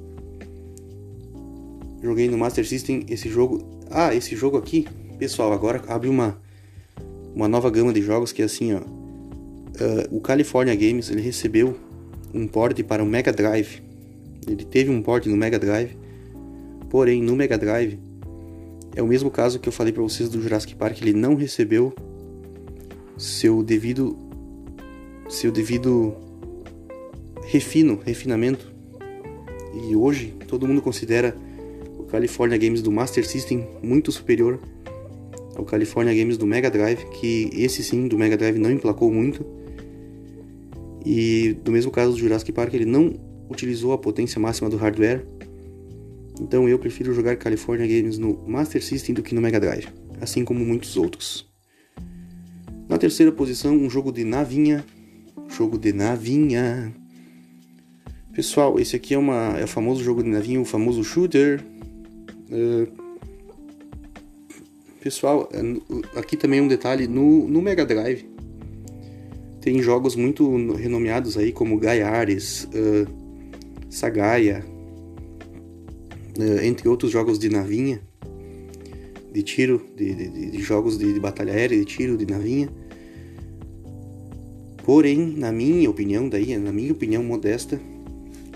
Joguei 2.02 2.28
no 2.28 2.36
Master 2.36 2.68
System 2.68 3.06
esse 3.08 3.30
jogo. 3.30 3.66
Ah, 3.90 4.14
esse 4.14 4.36
jogo 4.36 4.58
aqui, 4.58 4.86
pessoal, 5.18 5.54
agora 5.54 5.82
abre 5.88 6.10
uma 6.10 6.38
uma 7.34 7.48
nova 7.48 7.70
gama 7.70 7.90
de 7.90 8.02
jogos 8.02 8.30
que 8.30 8.42
é 8.42 8.44
assim, 8.44 8.74
ó. 8.74 8.80
Uh, 8.80 10.18
o 10.18 10.20
California 10.20 10.74
Games 10.74 11.08
ele 11.10 11.22
recebeu 11.22 11.74
um 12.34 12.46
port 12.46 12.78
para 12.82 13.02
o 13.02 13.06
Mega 13.06 13.32
Drive. 13.32 13.82
Ele 14.46 14.66
teve 14.66 14.90
um 14.90 15.00
port 15.00 15.24
no 15.24 15.36
Mega 15.38 15.58
Drive, 15.58 15.96
porém 16.90 17.22
no 17.22 17.34
Mega 17.34 17.56
Drive 17.56 18.09
é 18.94 19.02
o 19.02 19.06
mesmo 19.06 19.30
caso 19.30 19.58
que 19.58 19.68
eu 19.68 19.72
falei 19.72 19.92
para 19.92 20.02
vocês 20.02 20.28
do 20.28 20.40
Jurassic 20.42 20.74
Park, 20.74 21.00
ele 21.00 21.12
não 21.12 21.34
recebeu 21.34 21.94
seu 23.16 23.62
devido 23.62 24.16
seu 25.28 25.52
devido 25.52 26.14
refino, 27.44 28.00
refinamento. 28.04 28.72
E 29.88 29.94
hoje 29.94 30.34
todo 30.48 30.66
mundo 30.66 30.82
considera 30.82 31.36
o 31.98 32.02
California 32.04 32.58
Games 32.58 32.82
do 32.82 32.90
Master 32.90 33.26
System 33.26 33.68
muito 33.82 34.10
superior 34.10 34.58
ao 35.56 35.64
California 35.64 36.14
Games 36.14 36.36
do 36.36 36.46
Mega 36.46 36.70
Drive, 36.70 37.04
que 37.10 37.50
esse 37.52 37.84
sim 37.84 38.08
do 38.08 38.18
Mega 38.18 38.36
Drive 38.36 38.58
não 38.58 38.70
emplacou 38.70 39.10
muito. 39.12 39.44
E 41.04 41.56
do 41.64 41.70
mesmo 41.70 41.90
caso 41.90 42.12
do 42.12 42.18
Jurassic 42.18 42.50
Park, 42.50 42.74
ele 42.74 42.84
não 42.84 43.14
utilizou 43.48 43.92
a 43.92 43.98
potência 43.98 44.40
máxima 44.40 44.68
do 44.68 44.76
hardware 44.76 45.24
então 46.40 46.68
eu 46.68 46.78
prefiro 46.78 47.12
jogar 47.12 47.36
California 47.36 47.86
Games 47.86 48.18
no 48.18 48.42
Master 48.46 48.82
System 48.82 49.14
do 49.14 49.22
que 49.22 49.34
no 49.34 49.40
Mega 49.40 49.60
Drive, 49.60 49.88
assim 50.20 50.44
como 50.44 50.64
muitos 50.64 50.96
outros. 50.96 51.48
Na 52.88 52.98
terceira 52.98 53.30
posição, 53.30 53.74
um 53.74 53.88
jogo 53.88 54.10
de 54.10 54.24
navinha. 54.24 54.84
Jogo 55.48 55.78
de 55.78 55.92
navinha. 55.92 56.92
Pessoal, 58.32 58.78
esse 58.80 58.96
aqui 58.96 59.14
é, 59.14 59.18
uma, 59.18 59.56
é 59.58 59.64
o 59.64 59.68
famoso 59.68 60.02
jogo 60.02 60.22
de 60.22 60.28
navinha, 60.28 60.60
o 60.60 60.64
famoso 60.64 61.04
shooter. 61.04 61.60
Uh, 62.50 62.88
pessoal, 65.00 65.48
é, 65.52 66.18
aqui 66.18 66.36
também 66.36 66.60
um 66.60 66.68
detalhe, 66.68 67.06
no, 67.06 67.46
no 67.46 67.62
Mega 67.62 67.84
Drive 67.84 68.28
tem 69.60 69.80
jogos 69.82 70.16
muito 70.16 70.72
renomeados 70.74 71.36
aí 71.36 71.52
como 71.52 71.78
Gaiares, 71.78 72.64
uh, 72.64 73.06
Sagaia, 73.90 74.64
entre 76.62 76.88
outros 76.88 77.10
jogos 77.10 77.38
de 77.38 77.48
navinha, 77.48 78.00
de 79.32 79.42
tiro, 79.42 79.82
de, 79.96 80.14
de, 80.14 80.50
de 80.50 80.62
jogos 80.62 80.98
de, 80.98 81.12
de, 81.12 81.20
batalha 81.20 81.52
aérea, 81.52 81.78
de 81.78 81.84
tiro, 81.84 82.16
de 82.16 82.26
navinha. 82.26 82.68
Porém, 84.84 85.34
na 85.36 85.52
minha 85.52 85.88
opinião, 85.88 86.28
daí, 86.28 86.56
na 86.56 86.72
minha 86.72 86.92
opinião 86.92 87.22
modesta, 87.22 87.80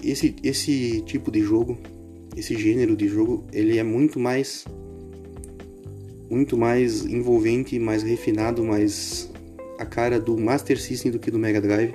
esse, 0.03 0.35
esse 0.43 1.03
tipo 1.03 1.31
de 1.31 1.41
jogo, 1.41 1.79
esse 2.37 2.57
gênero 2.57 2.97
de 2.97 3.09
jogo, 3.09 3.45
ele 3.53 3.79
é 3.79 3.83
muito 3.83 4.19
mais 4.19 4.65
muito 6.29 6.57
mais 6.57 7.05
envolvente, 7.05 7.79
mais 7.79 8.03
refinado, 8.03 8.65
mais 8.65 9.31
a 9.79 9.87
cara 9.87 10.19
do 10.19 10.37
Master 10.37 10.81
System 10.81 11.13
do 11.13 11.19
que 11.19 11.31
do 11.31 11.39
Mega 11.39 11.61
Drive. 11.61 11.93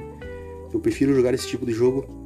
Eu 0.74 0.80
prefiro 0.80 1.14
jogar 1.14 1.34
esse 1.34 1.48
tipo 1.48 1.66
de 1.66 1.74
jogo 1.74 2.19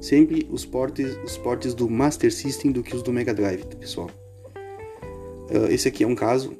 sempre 0.00 0.46
os 0.50 0.64
portes, 0.64 1.18
os 1.24 1.36
portes 1.36 1.74
do 1.74 1.88
Master 1.88 2.32
System 2.32 2.72
do 2.72 2.82
que 2.82 2.96
os 2.96 3.02
do 3.02 3.12
Mega 3.12 3.34
Drive, 3.34 3.64
pessoal. 3.76 4.10
Uh, 5.50 5.70
esse 5.70 5.88
aqui 5.88 6.04
é 6.04 6.06
um 6.06 6.14
caso. 6.14 6.52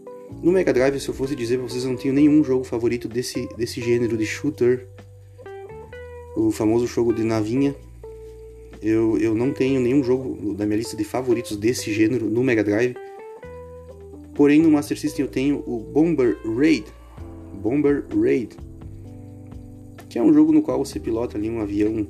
No 0.42 0.52
Mega 0.52 0.72
Drive, 0.72 1.00
se 1.00 1.08
eu 1.08 1.14
fosse 1.14 1.34
dizer 1.34 1.58
pra 1.58 1.68
vocês, 1.68 1.84
eu 1.84 1.90
não 1.90 1.96
tenho 1.96 2.14
nenhum 2.14 2.44
jogo 2.44 2.64
favorito 2.64 3.08
desse, 3.08 3.48
desse 3.56 3.80
gênero 3.80 4.16
de 4.16 4.26
shooter, 4.26 4.86
o 6.36 6.50
famoso 6.50 6.86
jogo 6.86 7.12
de 7.12 7.24
navinha. 7.24 7.74
Eu, 8.82 9.18
eu 9.18 9.34
não 9.34 9.52
tenho 9.52 9.80
nenhum 9.80 10.02
jogo 10.02 10.54
da 10.54 10.64
minha 10.64 10.78
lista 10.78 10.96
de 10.96 11.04
favoritos 11.04 11.56
desse 11.56 11.92
gênero 11.92 12.26
no 12.26 12.42
Mega 12.42 12.64
Drive. 12.64 12.94
Porém, 14.34 14.62
no 14.62 14.70
Master 14.70 14.98
System 14.98 15.24
eu 15.24 15.30
tenho 15.30 15.62
o 15.66 15.78
Bomber 15.78 16.38
Raid. 16.44 16.86
Bomber 17.54 18.06
Raid. 18.14 18.56
Que 20.08 20.18
é 20.18 20.22
um 20.22 20.32
jogo 20.32 20.52
no 20.52 20.62
qual 20.62 20.82
você 20.82 20.98
pilota 20.98 21.36
ali 21.36 21.50
um 21.50 21.60
avião 21.60 22.06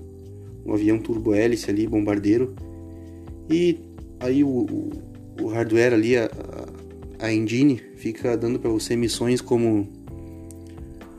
um 0.64 0.74
avião 0.74 0.98
turbo-hélice 0.98 1.70
ali, 1.70 1.86
bombardeiro. 1.86 2.54
E 3.48 3.78
aí 4.18 4.44
o, 4.44 4.48
o, 4.48 4.90
o 5.42 5.46
hardware 5.48 5.94
ali, 5.94 6.16
a, 6.16 6.30
a 7.18 7.32
engine, 7.32 7.80
fica 7.96 8.36
dando 8.36 8.58
para 8.58 8.70
você 8.70 8.96
missões 8.96 9.40
como 9.40 9.88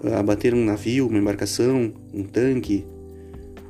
ah, 0.03 0.19
abater 0.19 0.53
um 0.53 0.63
navio, 0.63 1.07
uma 1.07 1.17
embarcação, 1.17 1.93
um 2.13 2.23
tanque, 2.23 2.85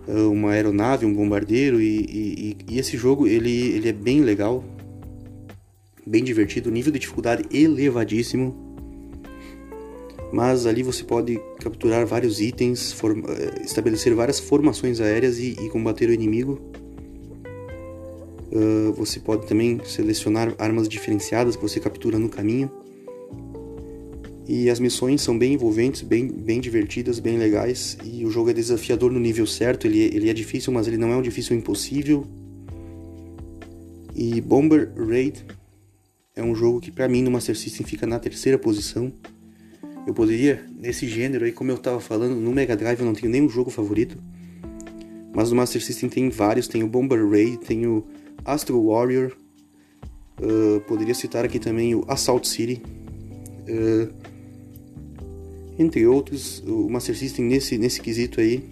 ah, 0.07 0.27
uma 0.29 0.51
aeronave, 0.51 1.05
um 1.05 1.13
bombardeiro. 1.13 1.81
E, 1.81 2.05
e, 2.05 2.57
e 2.69 2.79
esse 2.79 2.97
jogo 2.97 3.27
ele, 3.27 3.73
ele 3.73 3.89
é 3.89 3.93
bem 3.93 4.21
legal, 4.21 4.63
bem 6.05 6.23
divertido, 6.23 6.71
nível 6.71 6.91
de 6.91 6.99
dificuldade 6.99 7.43
elevadíssimo 7.51 8.70
mas 10.31 10.65
ali 10.65 10.81
você 10.81 11.03
pode 11.03 11.39
capturar 11.59 12.05
vários 12.05 12.39
itens, 12.39 12.95
eh, 13.03 13.63
estabelecer 13.63 14.15
várias 14.15 14.39
formações 14.39 15.01
aéreas 15.01 15.37
e, 15.37 15.51
e 15.51 15.69
combater 15.69 16.09
o 16.09 16.13
inimigo. 16.13 16.59
Uh, 18.53 18.91
você 18.93 19.19
pode 19.19 19.47
também 19.47 19.79
selecionar 19.85 20.53
armas 20.57 20.89
diferenciadas 20.89 21.55
que 21.55 21.61
você 21.61 21.79
captura 21.79 22.19
no 22.19 22.27
caminho. 22.27 22.69
E 24.47 24.69
as 24.69 24.79
missões 24.79 25.21
são 25.21 25.37
bem 25.37 25.53
envolventes, 25.53 26.01
bem, 26.01 26.27
bem 26.27 26.59
divertidas, 26.59 27.19
bem 27.19 27.37
legais. 27.37 27.97
E 28.03 28.25
o 28.25 28.29
jogo 28.29 28.49
é 28.49 28.53
desafiador 28.53 29.09
no 29.09 29.19
nível 29.19 29.47
certo. 29.47 29.87
Ele, 29.87 29.99
ele 29.99 30.29
é 30.29 30.33
difícil, 30.33 30.73
mas 30.73 30.87
ele 30.87 30.97
não 30.97 31.11
é 31.11 31.15
um 31.15 31.21
difícil 31.21 31.55
impossível. 31.55 32.27
E 34.13 34.41
Bomber 34.41 34.91
Raid 34.97 35.45
é 36.35 36.43
um 36.43 36.53
jogo 36.53 36.81
que 36.81 36.91
para 36.91 37.07
mim 37.07 37.21
no 37.21 37.31
Master 37.31 37.57
System 37.57 37.85
fica 37.85 38.05
na 38.05 38.19
terceira 38.19 38.57
posição. 38.57 39.13
Eu 40.11 40.13
poderia, 40.13 40.61
nesse 40.77 41.07
gênero 41.07 41.45
aí, 41.45 41.53
como 41.53 41.71
eu 41.71 41.77
tava 41.77 42.01
falando, 42.01 42.35
no 42.35 42.51
Mega 42.51 42.75
Drive 42.75 42.99
eu 42.99 43.05
não 43.05 43.13
tenho 43.13 43.31
nenhum 43.31 43.47
jogo 43.47 43.69
favorito. 43.69 44.17
Mas 45.33 45.51
no 45.51 45.55
Master 45.55 45.81
System 45.81 46.09
tem 46.09 46.29
vários, 46.29 46.67
tem 46.67 46.83
o 46.83 46.87
Bomber 46.87 47.25
Ray, 47.29 47.55
tem 47.55 47.87
o 47.87 48.05
Astro 48.43 48.87
Warrior. 48.87 49.31
Uh, 50.37 50.81
poderia 50.81 51.13
citar 51.13 51.45
aqui 51.45 51.59
também 51.59 51.95
o 51.95 52.03
Assault 52.09 52.45
City. 52.45 52.83
Uh, 53.69 54.13
entre 55.79 56.05
outros, 56.05 56.61
o 56.67 56.89
Master 56.89 57.17
System 57.17 57.45
nesse, 57.45 57.77
nesse 57.77 58.01
quesito 58.01 58.41
aí, 58.41 58.65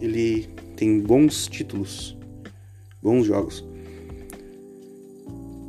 ele 0.00 0.48
tem 0.74 0.98
bons 0.98 1.46
títulos, 1.46 2.18
bons 3.00 3.24
jogos. 3.24 3.64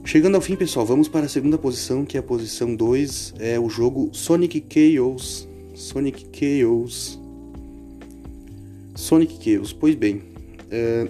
Chegando 0.05 0.35
ao 0.35 0.41
fim, 0.41 0.55
pessoal, 0.57 0.85
vamos 0.85 1.07
para 1.07 1.25
a 1.25 1.29
segunda 1.29 1.57
posição, 1.57 2.05
que 2.05 2.17
é 2.17 2.19
a 2.19 2.23
posição 2.23 2.75
2, 2.75 3.35
é 3.39 3.57
o 3.57 3.69
jogo 3.69 4.09
Sonic 4.11 4.63
Chaos. 4.69 5.47
Sonic 5.73 6.27
Chaos. 6.33 7.17
Sonic 8.95 9.39
Chaos, 9.41 9.71
pois 9.71 9.95
bem, 9.95 10.21
é, 10.69 11.07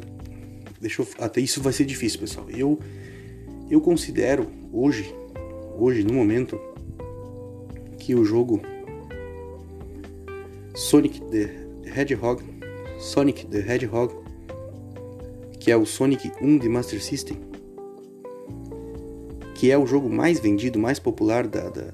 deixa 0.80 1.02
eu, 1.02 1.08
até 1.18 1.42
isso 1.42 1.60
vai 1.60 1.74
ser 1.74 1.86
difícil, 1.86 2.20
pessoal. 2.20 2.48
Eu, 2.52 2.80
eu 3.70 3.82
considero 3.82 4.48
hoje, 4.72 5.14
hoje 5.78 6.04
no 6.04 6.14
momento, 6.14 6.58
que 7.98 8.14
o 8.14 8.24
jogo 8.24 8.62
Sonic 10.76 11.20
the 11.20 11.50
Hedgehog, 12.00 12.44
Sonic 13.00 13.48
the 13.48 13.58
Hedgehog, 13.60 14.14
que 15.60 15.72
é 15.72 15.76
o 15.76 15.86
Sonic 15.86 16.32
1 16.40 16.60
de 16.60 16.70
Master 16.70 17.04
System, 17.04 17.53
que 19.64 19.72
é 19.72 19.78
o 19.78 19.88
jogo 19.88 20.10
mais 20.10 20.42
vendido, 20.42 20.78
mais 20.78 21.00
popular 21.00 21.48
da, 21.48 21.70
da, 21.70 21.94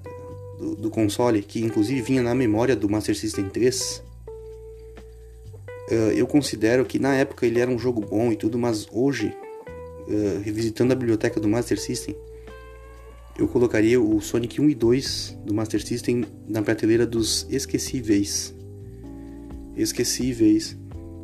do, 0.57 0.75
do, 0.75 0.89
console, 0.89 1.43
que 1.43 1.61
inclusive 1.61 2.01
vinha 2.01 2.23
na 2.23 2.33
memória 2.33 2.75
do 2.75 2.89
Master 2.89 3.15
System 3.15 3.47
3, 3.47 4.03
uh, 5.91 5.93
eu 6.15 6.25
considero 6.25 6.83
que 6.83 6.97
na 6.97 7.13
época 7.13 7.45
ele 7.45 7.59
era 7.59 7.69
um 7.69 7.77
jogo 7.77 8.01
bom 8.01 8.31
e 8.31 8.35
tudo, 8.35 8.57
mas 8.57 8.87
hoje, 8.91 9.27
uh, 9.27 10.41
revisitando 10.43 10.93
a 10.93 10.95
biblioteca 10.95 11.39
do 11.39 11.47
Master 11.47 11.79
System, 11.79 12.15
eu 13.37 13.47
colocaria 13.47 14.01
o 14.01 14.19
Sonic 14.19 14.59
1 14.59 14.71
e 14.71 14.73
2 14.73 15.37
do 15.45 15.53
Master 15.53 15.85
System 15.85 16.25
na 16.47 16.63
prateleira 16.63 17.05
dos 17.05 17.45
esquecíveis. 17.51 18.51
Esquecíveis. 19.77 20.75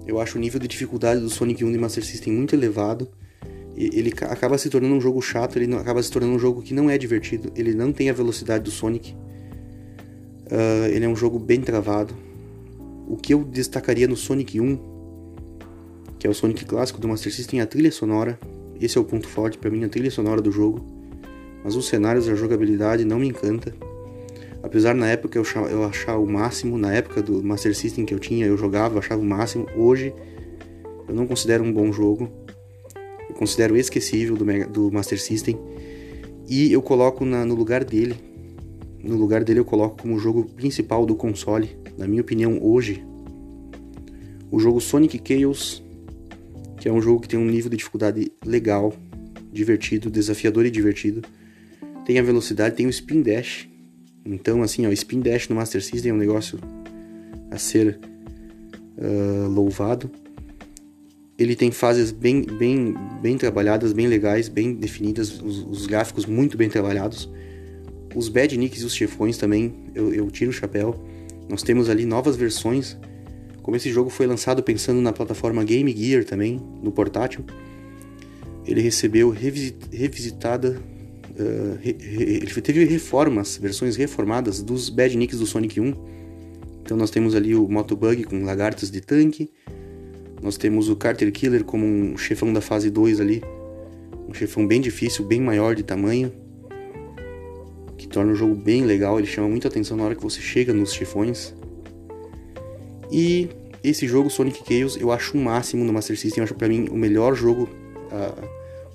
Eu 0.05 0.21
acho 0.21 0.37
o 0.37 0.41
nível 0.41 0.59
de 0.59 0.67
dificuldade 0.67 1.21
do 1.21 1.29
Sonic 1.31 1.65
1 1.65 1.71
e 1.71 1.77
Master 1.79 2.05
System 2.05 2.33
muito 2.33 2.53
elevado. 2.53 3.09
Ele 3.75 4.13
acaba 4.21 4.57
se 4.57 4.69
tornando 4.69 4.95
um 4.95 5.01
jogo 5.01 5.21
chato, 5.21 5.57
ele 5.57 5.73
acaba 5.75 6.01
se 6.01 6.09
tornando 6.09 6.33
um 6.33 6.39
jogo 6.39 6.61
que 6.61 6.73
não 6.73 6.89
é 6.89 6.97
divertido, 6.97 7.51
ele 7.55 7.73
não 7.73 7.91
tem 7.91 8.09
a 8.09 8.13
velocidade 8.13 8.63
do 8.63 8.71
Sonic. 8.71 9.13
Uh, 10.45 10.87
ele 10.91 11.03
é 11.03 11.09
um 11.09 11.15
jogo 11.15 11.37
bem 11.37 11.59
travado. 11.59 12.15
O 13.07 13.17
que 13.17 13.33
eu 13.33 13.43
destacaria 13.43 14.07
no 14.07 14.15
Sonic 14.15 14.59
1, 14.59 14.79
que 16.17 16.25
é 16.25 16.29
o 16.29 16.33
Sonic 16.33 16.63
clássico 16.65 17.01
do 17.01 17.07
Master 17.07 17.33
System, 17.33 17.59
é 17.59 17.63
a 17.63 17.67
trilha 17.67 17.91
sonora. 17.91 18.39
Esse 18.79 18.97
é 18.97 19.01
o 19.01 19.03
ponto 19.03 19.27
forte 19.27 19.57
para 19.57 19.69
mim, 19.69 19.83
a 19.83 19.89
trilha 19.89 20.09
sonora 20.09 20.41
do 20.41 20.51
jogo 20.51 20.95
mas 21.65 21.75
os 21.75 21.87
cenários 21.87 22.27
e 22.27 22.31
a 22.31 22.35
jogabilidade 22.35 23.03
não 23.03 23.17
me 23.17 23.27
encanta. 23.27 23.73
Apesar 24.61 24.93
na 24.93 25.07
época 25.07 25.39
eu, 25.39 25.43
eu 25.67 25.83
achar 25.83 26.15
o 26.15 26.27
máximo, 26.27 26.77
na 26.77 26.93
época 26.93 27.23
do 27.23 27.43
Master 27.43 27.75
System 27.75 28.05
que 28.05 28.13
eu 28.13 28.19
tinha, 28.19 28.45
eu 28.45 28.55
jogava, 28.55 28.99
achava 28.99 29.19
o 29.19 29.25
máximo. 29.25 29.65
Hoje 29.75 30.13
eu 31.07 31.15
não 31.15 31.25
considero 31.25 31.63
um 31.63 31.73
bom 31.73 31.91
jogo. 31.91 32.31
Considero 33.35 33.75
esquecível 33.77 34.35
do, 34.35 34.45
Mega, 34.45 34.67
do 34.67 34.91
Master 34.91 35.21
System. 35.21 35.57
E 36.47 36.71
eu 36.71 36.81
coloco 36.81 37.25
na, 37.25 37.45
no 37.45 37.55
lugar 37.55 37.83
dele. 37.83 38.15
No 39.03 39.15
lugar 39.17 39.43
dele 39.43 39.59
eu 39.59 39.65
coloco 39.65 40.01
como 40.01 40.17
jogo 40.17 40.45
principal 40.45 41.05
do 41.05 41.15
console. 41.15 41.77
Na 41.97 42.07
minha 42.07 42.21
opinião, 42.21 42.59
hoje. 42.61 43.03
O 44.51 44.59
jogo 44.59 44.79
Sonic 44.79 45.21
Chaos. 45.23 45.83
Que 46.79 46.89
é 46.89 46.91
um 46.91 47.01
jogo 47.01 47.21
que 47.21 47.27
tem 47.27 47.39
um 47.39 47.45
nível 47.45 47.69
de 47.69 47.77
dificuldade 47.77 48.31
legal, 48.45 48.93
divertido, 49.51 50.09
desafiador 50.09 50.65
e 50.65 50.71
divertido 50.71 51.21
tem 52.05 52.19
a 52.19 52.23
velocidade, 52.23 52.75
tem 52.75 52.85
o 52.85 52.89
spin 52.89 53.21
dash. 53.21 53.67
Então, 54.23 54.61
assim, 54.61 54.85
ó, 54.85 54.91
spin 54.91 55.19
dash 55.19 55.49
no 55.49 55.55
Master 55.55 55.83
System 55.83 56.11
é 56.11 56.13
um 56.13 56.17
negócio 56.17 56.59
a 57.51 57.57
ser 57.57 57.99
uh, 58.97 59.49
louvado. 59.49 60.09
Ele 61.37 61.55
tem 61.55 61.69
fases 61.71 62.11
bem, 62.11 62.41
bem, 62.41 62.95
bem 63.21 63.37
trabalhadas, 63.37 63.91
bem 63.91 64.07
legais, 64.07 64.47
bem 64.47 64.73
definidas, 64.73 65.41
os, 65.41 65.59
os 65.69 65.85
gráficos 65.85 66.25
muito 66.25 66.57
bem 66.57 66.69
trabalhados. 66.69 67.29
Os 68.15 68.29
bad 68.29 68.57
nicks 68.57 68.81
e 68.81 68.85
os 68.85 68.95
chefões 68.95 69.37
também, 69.37 69.73
eu, 69.93 70.13
eu 70.13 70.31
tiro 70.31 70.51
o 70.51 70.53
chapéu. 70.53 70.95
Nós 71.49 71.61
temos 71.61 71.89
ali 71.89 72.05
novas 72.05 72.35
versões. 72.35 72.97
Como 73.61 73.75
esse 73.75 73.91
jogo 73.91 74.09
foi 74.09 74.25
lançado 74.25 74.63
pensando 74.63 75.01
na 75.01 75.11
plataforma 75.11 75.63
Game 75.63 75.93
Gear 75.95 76.23
também, 76.23 76.61
no 76.81 76.91
portátil, 76.91 77.43
ele 78.65 78.81
recebeu 78.81 79.29
revisit, 79.29 79.77
revisitada 79.91 80.81
Uh, 81.37 81.77
re, 81.81 81.97
re, 81.99 82.23
ele 82.23 82.61
teve 82.61 82.85
reformas, 82.85 83.57
versões 83.57 83.97
reformadas 83.97 84.63
dos 84.63 84.89
Bad 84.89 85.17
Nicks 85.17 85.39
do 85.39 85.45
Sonic 85.45 85.81
1. 85.81 85.93
Então 86.81 86.95
nós 86.95 87.09
temos 87.09 87.35
ali 87.35 87.53
o 87.53 87.67
Motobug 87.67 88.23
com 88.23 88.45
lagartos 88.45 88.89
de 88.89 89.01
tanque. 89.01 89.51
Nós 90.45 90.57
temos 90.57 90.89
o 90.89 90.95
Carter 90.95 91.31
Killer 91.31 91.63
como 91.63 91.83
um 91.87 92.15
chefão 92.15 92.53
da 92.53 92.61
fase 92.61 92.91
2 92.91 93.19
ali. 93.19 93.41
Um 94.29 94.33
chefão 94.33 94.67
bem 94.67 94.79
difícil, 94.79 95.25
bem 95.25 95.41
maior 95.41 95.73
de 95.73 95.81
tamanho. 95.81 96.31
Que 97.97 98.07
torna 98.07 98.31
o 98.31 98.35
jogo 98.35 98.53
bem 98.53 98.85
legal, 98.85 99.17
ele 99.17 99.25
chama 99.25 99.47
muita 99.47 99.69
atenção 99.69 99.97
na 99.97 100.03
hora 100.03 100.13
que 100.13 100.21
você 100.21 100.39
chega 100.39 100.71
nos 100.71 100.93
chefões. 100.93 101.51
E 103.11 103.49
esse 103.83 104.07
jogo, 104.07 104.29
Sonic 104.29 104.61
Chaos, 104.67 104.95
eu 104.97 105.11
acho 105.11 105.35
o 105.35 105.41
máximo 105.41 105.83
no 105.83 105.91
Master 105.91 106.15
System. 106.15 106.41
Eu 106.41 106.43
acho 106.43 106.53
pra 106.53 106.67
mim 106.67 106.89
o 106.91 106.95
melhor 106.95 107.33
jogo. 107.33 107.67
Uh, 108.11 108.47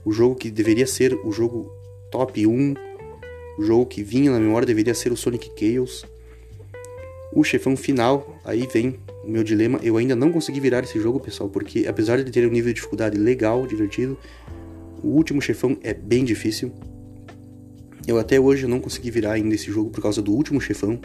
o 0.05 0.13
jogo 0.13 0.37
que 0.37 0.53
deveria 0.53 0.87
ser 0.87 1.19
o 1.25 1.33
jogo 1.33 1.69
top 2.13 2.47
1. 2.47 2.75
O 3.59 3.63
jogo 3.65 3.87
que 3.87 4.05
vinha 4.05 4.31
na 4.31 4.39
memória 4.39 4.65
deveria 4.65 4.95
ser 4.95 5.11
o 5.11 5.17
Sonic 5.17 5.51
Chaos. 5.59 6.07
O 7.33 7.43
chefão 7.43 7.77
final, 7.77 8.39
aí 8.45 8.69
vem 8.73 9.01
meu 9.31 9.45
dilema. 9.45 9.81
Eu 9.83 9.97
ainda 9.97 10.15
não 10.15 10.33
consegui 10.33 10.61
virar 10.61 10.83
esse 10.83 11.01
jogo, 11.01 11.21
pessoal, 11.21 11.49
porque 11.49 11.87
apesar 11.87 12.23
de 12.23 12.31
ter 12.31 12.47
um 12.47 12.51
nível 12.51 12.73
de 12.73 12.75
dificuldade 12.75 13.17
legal, 13.17 13.67
divertido, 13.67 14.19
o 15.03 15.09
último 15.09 15.41
chefão 15.41 15.77
é 15.83 15.95
bem 15.95 16.25
difícil. 16.25 16.73
Eu 18.07 18.19
até 18.19 18.41
hoje 18.41 18.67
não 18.67 18.81
consegui 18.81 19.11
virar 19.11 19.33
ainda 19.33 19.55
esse 19.55 19.71
jogo 19.71 19.91
por 19.91 20.03
causa 20.03 20.21
do 20.21 20.33
último 20.33 20.61
chefão. 20.61 20.99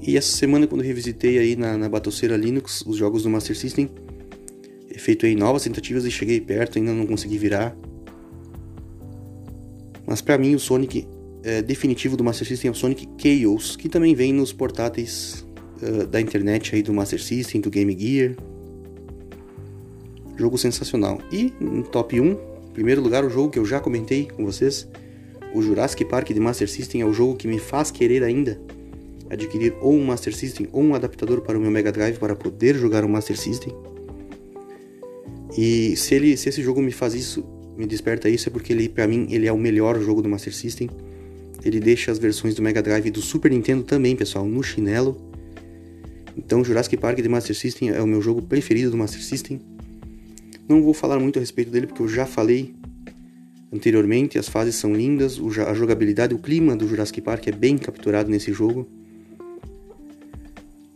E 0.00 0.16
essa 0.16 0.36
semana, 0.36 0.66
quando 0.66 0.82
revisitei 0.82 1.38
aí 1.38 1.56
na, 1.56 1.76
na 1.76 1.88
Batoceira 1.88 2.36
Linux 2.36 2.82
os 2.86 2.96
jogos 2.96 3.22
do 3.22 3.30
Master 3.30 3.56
System, 3.56 3.90
efetuei 4.90 5.34
novas 5.36 5.64
tentativas 5.64 6.04
e 6.04 6.10
cheguei 6.10 6.40
perto, 6.40 6.78
ainda 6.78 6.92
não 6.92 7.06
consegui 7.06 7.38
virar. 7.38 7.76
Mas 10.06 10.20
para 10.20 10.38
mim 10.38 10.54
o 10.54 10.58
Sonic 10.58 11.06
é, 11.42 11.62
definitivo 11.62 12.16
do 12.16 12.24
Master 12.24 12.46
System 12.46 12.68
é 12.68 12.72
o 12.72 12.74
Sonic 12.74 13.08
Chaos, 13.18 13.76
que 13.76 13.88
também 13.88 14.14
vem 14.14 14.32
nos 14.32 14.52
portáteis 14.52 15.45
uh, 15.82 16.06
da 16.06 16.20
internet 16.20 16.74
aí 16.74 16.82
do 16.82 16.92
Master 16.92 17.22
System, 17.22 17.60
do 17.60 17.70
Game 17.70 17.96
Gear. 17.98 18.34
Jogo 20.36 20.58
sensacional. 20.58 21.20
E 21.32 21.52
em 21.60 21.82
top 21.82 22.20
1, 22.20 22.24
em 22.24 22.36
primeiro 22.72 23.00
lugar, 23.00 23.24
o 23.24 23.30
jogo 23.30 23.50
que 23.50 23.58
eu 23.58 23.64
já 23.64 23.80
comentei 23.80 24.26
com 24.26 24.44
vocês, 24.44 24.88
o 25.54 25.62
Jurassic 25.62 26.04
Park 26.04 26.28
de 26.28 26.40
Master 26.40 26.68
System 26.68 27.00
é 27.00 27.06
o 27.06 27.12
jogo 27.12 27.36
que 27.36 27.48
me 27.48 27.58
faz 27.58 27.90
querer 27.90 28.22
ainda 28.22 28.60
adquirir 29.30 29.74
ou 29.80 29.94
um 29.94 30.04
Master 30.04 30.34
System 30.34 30.68
ou 30.72 30.82
um 30.82 30.94
adaptador 30.94 31.40
para 31.40 31.58
o 31.58 31.60
meu 31.60 31.70
Mega 31.70 31.90
Drive 31.90 32.18
para 32.18 32.36
poder 32.36 32.76
jogar 32.76 33.04
o 33.04 33.08
Master 33.08 33.36
System. 33.36 33.72
E 35.56 35.96
se, 35.96 36.14
ele, 36.14 36.36
se 36.36 36.48
esse 36.48 36.62
jogo 36.62 36.82
me 36.82 36.92
faz 36.92 37.14
isso, 37.14 37.44
me 37.76 37.86
desperta 37.86 38.28
isso 38.28 38.48
é 38.48 38.52
porque 38.52 38.72
ele, 38.72 38.88
para 38.88 39.06
mim, 39.06 39.26
ele 39.30 39.46
é 39.46 39.52
o 39.52 39.58
melhor 39.58 40.00
jogo 40.00 40.22
do 40.22 40.28
Master 40.28 40.54
System. 40.54 40.88
Ele 41.64 41.80
deixa 41.80 42.12
as 42.12 42.18
versões 42.18 42.54
do 42.54 42.62
Mega 42.62 42.82
Drive 42.82 43.06
e 43.06 43.10
do 43.10 43.20
Super 43.20 43.50
Nintendo 43.50 43.82
também, 43.82 44.14
pessoal, 44.14 44.44
no 44.44 44.62
chinelo. 44.62 45.16
Então, 46.36 46.62
Jurassic 46.64 46.96
Park 46.96 47.18
de 47.18 47.28
Master 47.28 47.56
System 47.56 47.90
é 47.90 48.02
o 48.02 48.06
meu 48.06 48.20
jogo 48.20 48.42
preferido 48.42 48.90
do 48.90 48.96
Master 48.96 49.22
System. 49.22 49.60
Não 50.68 50.82
vou 50.82 50.92
falar 50.92 51.18
muito 51.18 51.38
a 51.38 51.40
respeito 51.40 51.70
dele 51.70 51.86
porque 51.86 52.02
eu 52.02 52.08
já 52.08 52.26
falei 52.26 52.74
anteriormente. 53.72 54.38
As 54.38 54.48
fases 54.48 54.74
são 54.74 54.94
lindas, 54.94 55.40
a 55.66 55.74
jogabilidade, 55.74 56.34
o 56.34 56.38
clima 56.38 56.76
do 56.76 56.86
Jurassic 56.88 57.20
Park 57.20 57.46
é 57.46 57.52
bem 57.52 57.78
capturado 57.78 58.30
nesse 58.30 58.52
jogo. 58.52 58.86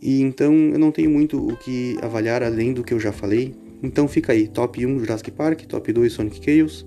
E 0.01 0.21
então 0.21 0.53
eu 0.53 0.79
não 0.79 0.91
tenho 0.91 1.09
muito 1.09 1.37
o 1.37 1.55
que 1.55 1.95
avaliar 2.01 2.41
além 2.41 2.73
do 2.73 2.83
que 2.83 2.93
eu 2.93 2.99
já 2.99 3.11
falei. 3.11 3.55
Então 3.83 4.07
fica 4.07 4.33
aí, 4.33 4.47
top 4.47 4.85
1 4.85 4.99
Jurassic 4.99 5.31
Park, 5.31 5.61
top 5.61 5.93
2 5.93 6.11
Sonic 6.11 6.41
Chaos, 6.43 6.85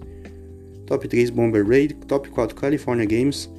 top 0.87 1.09
3 1.09 1.31
Bomber 1.31 1.67
Raid, 1.67 1.95
top 2.07 2.29
4 2.29 2.55
California 2.55 3.05
Games 3.05 3.51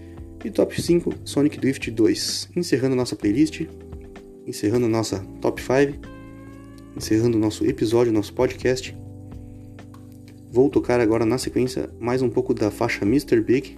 e 0.43 0.51
top 0.51 0.79
5 0.79 1.13
Sonic 1.23 1.59
Drift 1.59 1.89
2. 1.89 2.49
Encerrando 2.55 2.95
nossa 2.95 3.15
playlist, 3.15 3.61
encerrando 4.45 4.87
nossa 4.87 5.19
top 5.41 5.61
5, 5.61 5.99
encerrando 6.95 7.37
nosso 7.37 7.65
episódio, 7.65 8.13
nosso 8.13 8.33
podcast. 8.33 8.95
Vou 10.51 10.69
tocar 10.69 10.99
agora 10.99 11.25
na 11.25 11.37
sequência 11.37 11.89
mais 11.99 12.21
um 12.21 12.29
pouco 12.29 12.53
da 12.53 12.69
faixa 12.71 13.03
Mr. 13.03 13.41
Big 13.41 13.75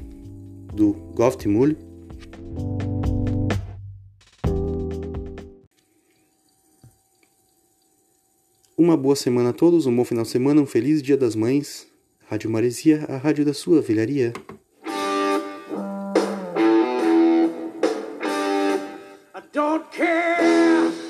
do 0.74 0.94
Goft 1.16 1.48
Mule. 1.48 1.78
Uma 8.78 8.96
boa 8.96 9.16
semana 9.16 9.50
a 9.50 9.54
todos, 9.54 9.88
um 9.88 9.96
bom 9.96 10.06
final 10.06 10.24
de 10.24 10.30
semana, 10.30 10.62
um 10.62 10.66
feliz 10.66 11.02
Dia 11.02 11.18
das 11.18 11.36
Mães. 11.36 11.88
Rádio 12.30 12.50
Maresia, 12.50 13.06
a 13.08 13.18
rádio 13.18 13.46
da 13.46 13.54
sua 13.54 13.82
velharia. 13.82 14.34
Don't 19.52 19.92
care. 19.92 21.07